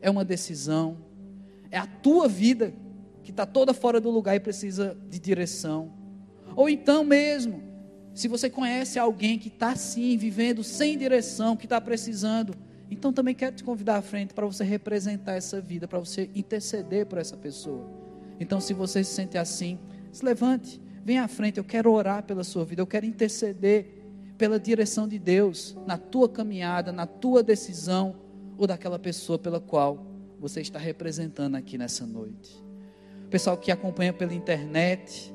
É 0.00 0.08
uma 0.08 0.24
decisão, 0.24 0.98
é 1.68 1.76
a 1.76 1.84
tua 1.84 2.28
vida 2.28 2.72
que 3.24 3.32
está 3.32 3.44
toda 3.44 3.74
fora 3.74 4.00
do 4.00 4.08
lugar 4.08 4.36
e 4.36 4.40
precisa 4.40 4.96
de 5.10 5.18
direção. 5.18 5.92
Ou 6.54 6.68
então 6.68 7.02
mesmo, 7.02 7.60
Se 8.14 8.28
você 8.28 8.48
conhece 8.48 8.96
alguém 8.96 9.36
que 9.36 9.48
está 9.48 9.72
assim, 9.72 10.16
vivendo 10.16 10.62
sem 10.62 10.96
direção, 10.96 11.56
que 11.56 11.66
está 11.66 11.80
precisando, 11.80 12.54
então 12.90 13.12
também 13.12 13.34
quero 13.34 13.54
te 13.56 13.64
convidar 13.64 13.96
à 13.96 14.02
frente 14.02 14.34
para 14.34 14.46
você 14.46 14.64
representar 14.64 15.34
essa 15.34 15.60
vida, 15.60 15.88
para 15.88 15.98
você 15.98 16.30
interceder 16.34 17.06
por 17.06 17.18
essa 17.18 17.36
pessoa. 17.36 17.88
Então, 18.38 18.60
se 18.60 18.74
você 18.74 19.02
se 19.02 19.14
sente 19.14 19.38
assim, 19.38 19.78
se 20.12 20.24
levante, 20.24 20.80
venha 21.04 21.24
à 21.24 21.28
frente. 21.28 21.58
Eu 21.58 21.64
quero 21.64 21.92
orar 21.92 22.22
pela 22.22 22.44
sua 22.44 22.64
vida, 22.64 22.82
eu 22.82 22.86
quero 22.86 23.06
interceder 23.06 24.02
pela 24.36 24.58
direção 24.58 25.06
de 25.06 25.18
Deus 25.18 25.76
na 25.86 25.96
tua 25.96 26.28
caminhada, 26.28 26.92
na 26.92 27.06
tua 27.06 27.42
decisão 27.42 28.16
ou 28.58 28.66
daquela 28.66 28.98
pessoa 28.98 29.38
pela 29.38 29.60
qual 29.60 30.06
você 30.38 30.60
está 30.60 30.78
representando 30.78 31.54
aqui 31.54 31.78
nessa 31.78 32.06
noite. 32.06 32.62
Pessoal 33.30 33.56
que 33.56 33.70
acompanha 33.70 34.12
pela 34.12 34.34
internet, 34.34 35.32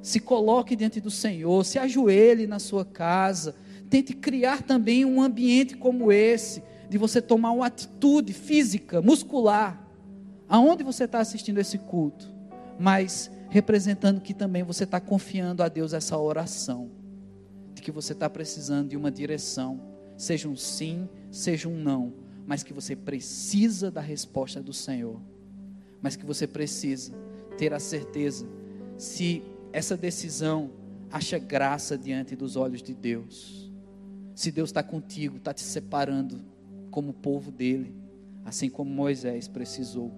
se 0.00 0.20
coloque 0.20 0.76
diante 0.76 1.00
do 1.00 1.10
Senhor, 1.10 1.64
se 1.64 1.78
ajoelhe 1.78 2.46
na 2.46 2.58
sua 2.58 2.84
casa, 2.84 3.54
tente 3.90 4.14
criar 4.14 4.62
também 4.62 5.04
um 5.04 5.20
ambiente 5.20 5.76
como 5.76 6.10
esse, 6.12 6.62
de 6.88 6.98
você 6.98 7.20
tomar 7.20 7.50
uma 7.50 7.66
atitude 7.66 8.32
física, 8.32 9.02
muscular, 9.02 9.86
aonde 10.48 10.84
você 10.84 11.04
está 11.04 11.18
assistindo 11.18 11.58
esse 11.58 11.78
culto, 11.78 12.32
mas 12.78 13.30
representando 13.48 14.20
que 14.20 14.34
também 14.34 14.62
você 14.62 14.84
está 14.84 15.00
confiando 15.00 15.62
a 15.62 15.68
Deus 15.68 15.92
essa 15.92 16.16
oração, 16.16 16.90
de 17.74 17.82
que 17.82 17.90
você 17.90 18.12
está 18.12 18.28
precisando 18.28 18.90
de 18.90 18.96
uma 18.96 19.10
direção, 19.10 19.80
seja 20.16 20.48
um 20.48 20.56
sim, 20.56 21.08
seja 21.30 21.68
um 21.68 21.76
não, 21.76 22.12
mas 22.46 22.62
que 22.62 22.72
você 22.72 22.94
precisa 22.94 23.90
da 23.90 24.00
resposta 24.00 24.62
do 24.62 24.72
Senhor, 24.72 25.20
mas 26.00 26.16
que 26.16 26.24
você 26.24 26.46
precisa 26.46 27.12
ter 27.58 27.72
a 27.72 27.80
certeza 27.80 28.46
se 28.96 29.42
essa 29.72 29.96
decisão 29.96 30.70
acha 31.10 31.38
graça 31.38 31.98
diante 31.98 32.36
dos 32.36 32.56
olhos 32.56 32.82
de 32.82 32.94
Deus. 32.94 33.70
Se 34.34 34.50
Deus 34.50 34.68
está 34.70 34.82
contigo, 34.82 35.38
está 35.38 35.52
te 35.52 35.62
separando 35.62 36.44
como 36.96 37.12
povo 37.12 37.50
dele, 37.50 37.94
assim 38.42 38.70
como 38.70 38.90
Moisés 38.90 39.46
precisou, 39.46 40.10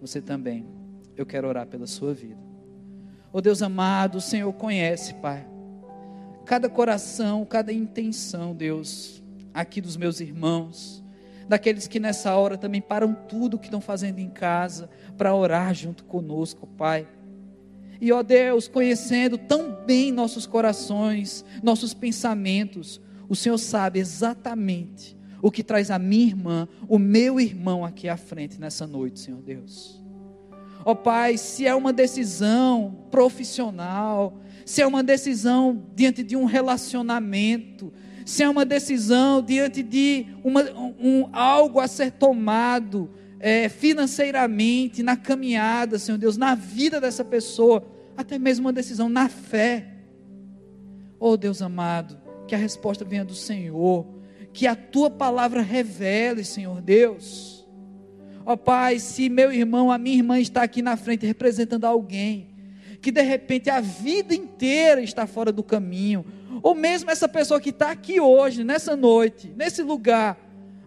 você 0.00 0.18
também. 0.18 0.64
Eu 1.14 1.26
quero 1.26 1.46
orar 1.46 1.66
pela 1.66 1.86
sua 1.86 2.14
vida. 2.14 2.40
Oh 3.30 3.42
Deus 3.42 3.60
amado, 3.60 4.16
o 4.16 4.20
Senhor 4.22 4.50
conhece, 4.54 5.12
Pai, 5.16 5.46
cada 6.46 6.70
coração, 6.70 7.44
cada 7.44 7.70
intenção, 7.70 8.54
Deus, 8.54 9.22
aqui 9.52 9.78
dos 9.78 9.94
meus 9.94 10.18
irmãos, 10.18 11.04
daqueles 11.46 11.86
que 11.86 12.00
nessa 12.00 12.34
hora 12.34 12.56
também 12.56 12.80
param 12.80 13.12
tudo 13.12 13.58
o 13.58 13.58
que 13.58 13.66
estão 13.66 13.82
fazendo 13.82 14.18
em 14.18 14.30
casa 14.30 14.88
para 15.18 15.34
orar 15.34 15.74
junto 15.74 16.02
conosco, 16.02 16.66
Pai. 16.66 17.06
E 18.00 18.10
ó 18.10 18.22
Deus, 18.22 18.68
conhecendo 18.68 19.36
tão 19.36 19.84
bem 19.84 20.12
nossos 20.12 20.46
corações, 20.46 21.44
nossos 21.62 21.92
pensamentos, 21.92 23.02
o 23.28 23.36
Senhor 23.36 23.58
sabe 23.58 23.98
exatamente 23.98 25.14
o 25.46 25.50
que 25.52 25.62
traz 25.62 25.92
a 25.92 25.98
minha 25.98 26.26
irmã, 26.26 26.68
o 26.88 26.98
meu 26.98 27.38
irmão 27.38 27.84
aqui 27.84 28.08
à 28.08 28.16
frente 28.16 28.60
nessa 28.60 28.84
noite, 28.84 29.20
Senhor 29.20 29.40
Deus. 29.40 30.02
Ó 30.84 30.92
Pai, 30.92 31.38
se 31.38 31.64
é 31.64 31.72
uma 31.72 31.92
decisão 31.92 33.06
profissional, 33.12 34.40
se 34.64 34.82
é 34.82 34.86
uma 34.88 35.04
decisão 35.04 35.86
diante 35.94 36.24
de 36.24 36.34
um 36.34 36.46
relacionamento, 36.46 37.92
se 38.24 38.42
é 38.42 38.48
uma 38.48 38.64
decisão 38.64 39.40
diante 39.40 39.84
de 39.84 40.26
uma, 40.42 40.64
um, 40.98 41.28
algo 41.32 41.78
a 41.78 41.86
ser 41.86 42.10
tomado, 42.10 43.08
é, 43.38 43.68
financeiramente, 43.68 45.00
na 45.00 45.16
caminhada, 45.16 45.96
Senhor 45.96 46.18
Deus, 46.18 46.36
na 46.36 46.56
vida 46.56 47.00
dessa 47.00 47.24
pessoa, 47.24 47.86
até 48.16 48.36
mesmo 48.36 48.66
uma 48.66 48.72
decisão 48.72 49.08
na 49.08 49.28
fé. 49.28 49.94
Oh 51.20 51.36
Deus 51.36 51.62
amado, 51.62 52.18
que 52.48 52.54
a 52.56 52.58
resposta 52.58 53.04
venha 53.04 53.24
do 53.24 53.34
Senhor, 53.34 54.15
que 54.56 54.66
a 54.66 54.74
tua 54.74 55.10
palavra 55.10 55.60
revele, 55.60 56.42
Senhor 56.42 56.80
Deus. 56.80 57.68
Ó 58.42 58.54
oh, 58.54 58.56
Pai, 58.56 58.98
se 58.98 59.28
meu 59.28 59.52
irmão, 59.52 59.92
a 59.92 59.98
minha 59.98 60.16
irmã 60.16 60.40
está 60.40 60.62
aqui 60.62 60.80
na 60.80 60.96
frente 60.96 61.26
representando 61.26 61.84
alguém, 61.84 62.48
que 63.02 63.12
de 63.12 63.20
repente 63.20 63.68
a 63.68 63.82
vida 63.82 64.34
inteira 64.34 65.02
está 65.02 65.26
fora 65.26 65.52
do 65.52 65.62
caminho, 65.62 66.24
ou 66.62 66.74
mesmo 66.74 67.10
essa 67.10 67.28
pessoa 67.28 67.60
que 67.60 67.68
está 67.68 67.90
aqui 67.90 68.18
hoje, 68.18 68.64
nessa 68.64 68.96
noite, 68.96 69.52
nesse 69.54 69.82
lugar, 69.82 70.38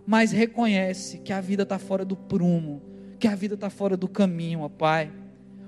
mas 0.04 0.32
reconhece 0.32 1.20
que 1.20 1.32
a 1.32 1.40
vida 1.40 1.62
está 1.62 1.78
fora 1.78 2.04
do 2.04 2.16
prumo, 2.16 2.82
que 3.20 3.28
a 3.28 3.36
vida 3.36 3.54
está 3.54 3.70
fora 3.70 3.96
do 3.96 4.08
caminho, 4.08 4.62
ó 4.62 4.70
Pai. 4.70 5.12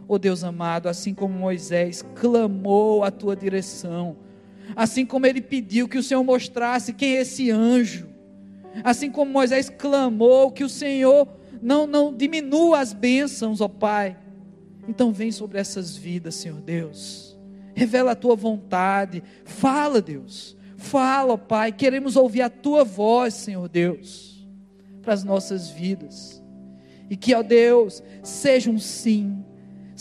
Ó 0.08 0.18
Deus 0.18 0.44
amado, 0.44 0.90
assim 0.90 1.14
como 1.14 1.38
Moisés 1.38 2.04
clamou 2.16 3.04
a 3.04 3.12
tua 3.12 3.36
direção, 3.36 4.18
assim 4.76 5.06
como 5.06 5.26
ele 5.26 5.42
pediu 5.42 5.88
que 5.88 5.98
o 5.98 6.04
Senhor 6.04 6.24
mostrasse 6.24 6.94
quem 6.94 7.18
é 7.18 7.22
esse 7.22 7.52
anjo, 7.52 8.08
assim 8.84 9.12
como 9.12 9.32
Moisés 9.32 9.70
clamou 9.70 10.52
que 10.52 10.64
o 10.64 10.70
Senhor 10.70 11.28
não, 11.62 11.86
não 11.86 12.16
diminua 12.16 12.80
as 12.80 12.94
bênçãos, 12.94 13.62
ó 13.62 13.68
Pai. 13.68 14.18
Então 14.88 15.12
vem 15.12 15.32
sobre 15.32 15.60
essas 15.60 15.96
vidas, 15.96 16.36
Senhor 16.36 16.60
Deus. 16.60 17.38
Revela 17.74 18.12
a 18.12 18.16
tua 18.16 18.36
vontade. 18.36 19.24
Fala, 19.46 20.02
Deus. 20.02 20.58
Fala, 20.76 21.34
ó 21.34 21.38
Pai. 21.38 21.72
Queremos 21.72 22.16
ouvir 22.16 22.42
a 22.42 22.50
tua 22.50 22.84
voz, 22.84 23.36
Senhor 23.36 23.70
Deus 23.70 24.32
para 25.02 25.14
as 25.14 25.24
nossas 25.24 25.70
vidas. 25.70 26.42
E 27.10 27.18
que, 27.18 27.34
ó 27.34 27.42
Deus, 27.42 28.02
seja 28.24 28.70
um 28.70 28.80
sim, 28.80 29.44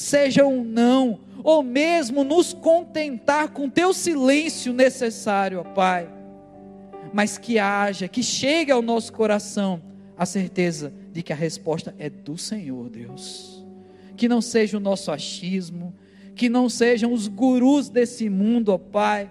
seja 0.01 0.47
um 0.47 0.65
não, 0.65 1.21
ou 1.45 1.63
mesmo 1.63 2.25
nos 2.25 2.55
contentar 2.55 3.51
com 3.51 3.69
teu 3.69 3.93
silêncio 3.93 4.73
necessário, 4.73 5.61
ó 5.61 5.63
Pai. 5.63 6.09
Mas 7.13 7.37
que 7.37 7.59
haja, 7.59 8.09
que 8.09 8.23
chegue 8.23 8.73
ao 8.73 8.81
nosso 8.81 9.13
coração 9.13 9.83
a 10.17 10.25
certeza 10.25 10.93
de 11.13 11.23
que 11.23 11.35
a 11.35 11.37
resposta 11.37 11.95
é 11.99 12.09
do 12.09 12.39
Senhor, 12.39 12.89
Deus. 12.89 13.63
Que 14.17 14.27
não 14.27 14.41
seja 14.41 14.79
o 14.79 14.81
nosso 14.81 15.13
achismo, 15.13 15.95
que 16.35 16.49
não 16.49 16.71
sejam 16.71 17.13
os 17.13 17.29
gurus 17.29 17.91
desse 17.91 18.31
mundo, 18.31 18.71
ó 18.71 18.79
Pai, 18.79 19.31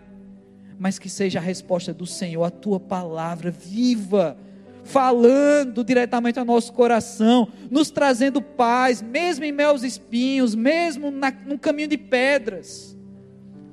mas 0.77 0.99
que 0.99 1.09
seja 1.09 1.39
a 1.39 1.41
resposta 1.41 1.91
do 1.91 2.05
Senhor, 2.05 2.43
a 2.43 2.51
tua 2.51 2.79
palavra 2.79 3.49
viva 3.49 4.37
falando 4.89 5.83
diretamente 5.83 6.39
ao 6.39 6.45
nosso 6.45 6.73
coração, 6.73 7.47
nos 7.69 7.91
trazendo 7.91 8.41
paz, 8.41 9.03
mesmo 9.03 9.45
em 9.45 9.51
meus 9.51 9.83
espinhos, 9.83 10.55
mesmo 10.55 11.11
na, 11.11 11.31
no 11.31 11.59
caminho 11.59 11.87
de 11.87 11.97
pedras. 11.97 12.97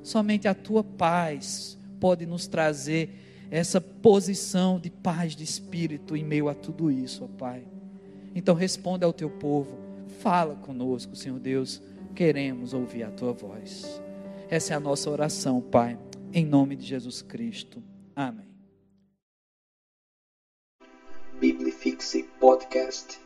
Somente 0.03 0.47
a 0.47 0.53
tua 0.53 0.83
paz 0.83 1.77
pode 1.99 2.25
nos 2.27 2.47
trazer 2.47 3.09
essa 3.49 3.81
posição 3.81 4.79
de 4.79 4.91
paz 4.91 5.35
de 5.35 5.43
espírito 5.43 6.15
em 6.15 6.23
meio 6.23 6.49
a 6.49 6.53
tudo 6.53 6.91
isso, 6.91 7.23
ó 7.23 7.27
Pai. 7.27 7.63
Então 8.35 8.53
responda 8.53 9.05
ao 9.05 9.11
teu 9.11 9.29
povo, 9.29 9.75
fala 10.19 10.55
conosco, 10.55 11.15
Senhor 11.15 11.39
Deus, 11.39 11.81
queremos 12.13 12.73
ouvir 12.73 13.03
a 13.03 13.09
tua 13.09 13.33
voz. 13.33 14.01
Essa 14.49 14.73
é 14.73 14.77
a 14.77 14.79
nossa 14.79 15.09
oração, 15.09 15.61
Pai, 15.61 15.97
em 16.31 16.45
nome 16.45 16.75
de 16.75 16.85
Jesus 16.85 17.23
Cristo. 17.23 17.81
Amém. 18.15 18.46
Biblifixe 21.39 22.25
Podcast. 22.39 23.19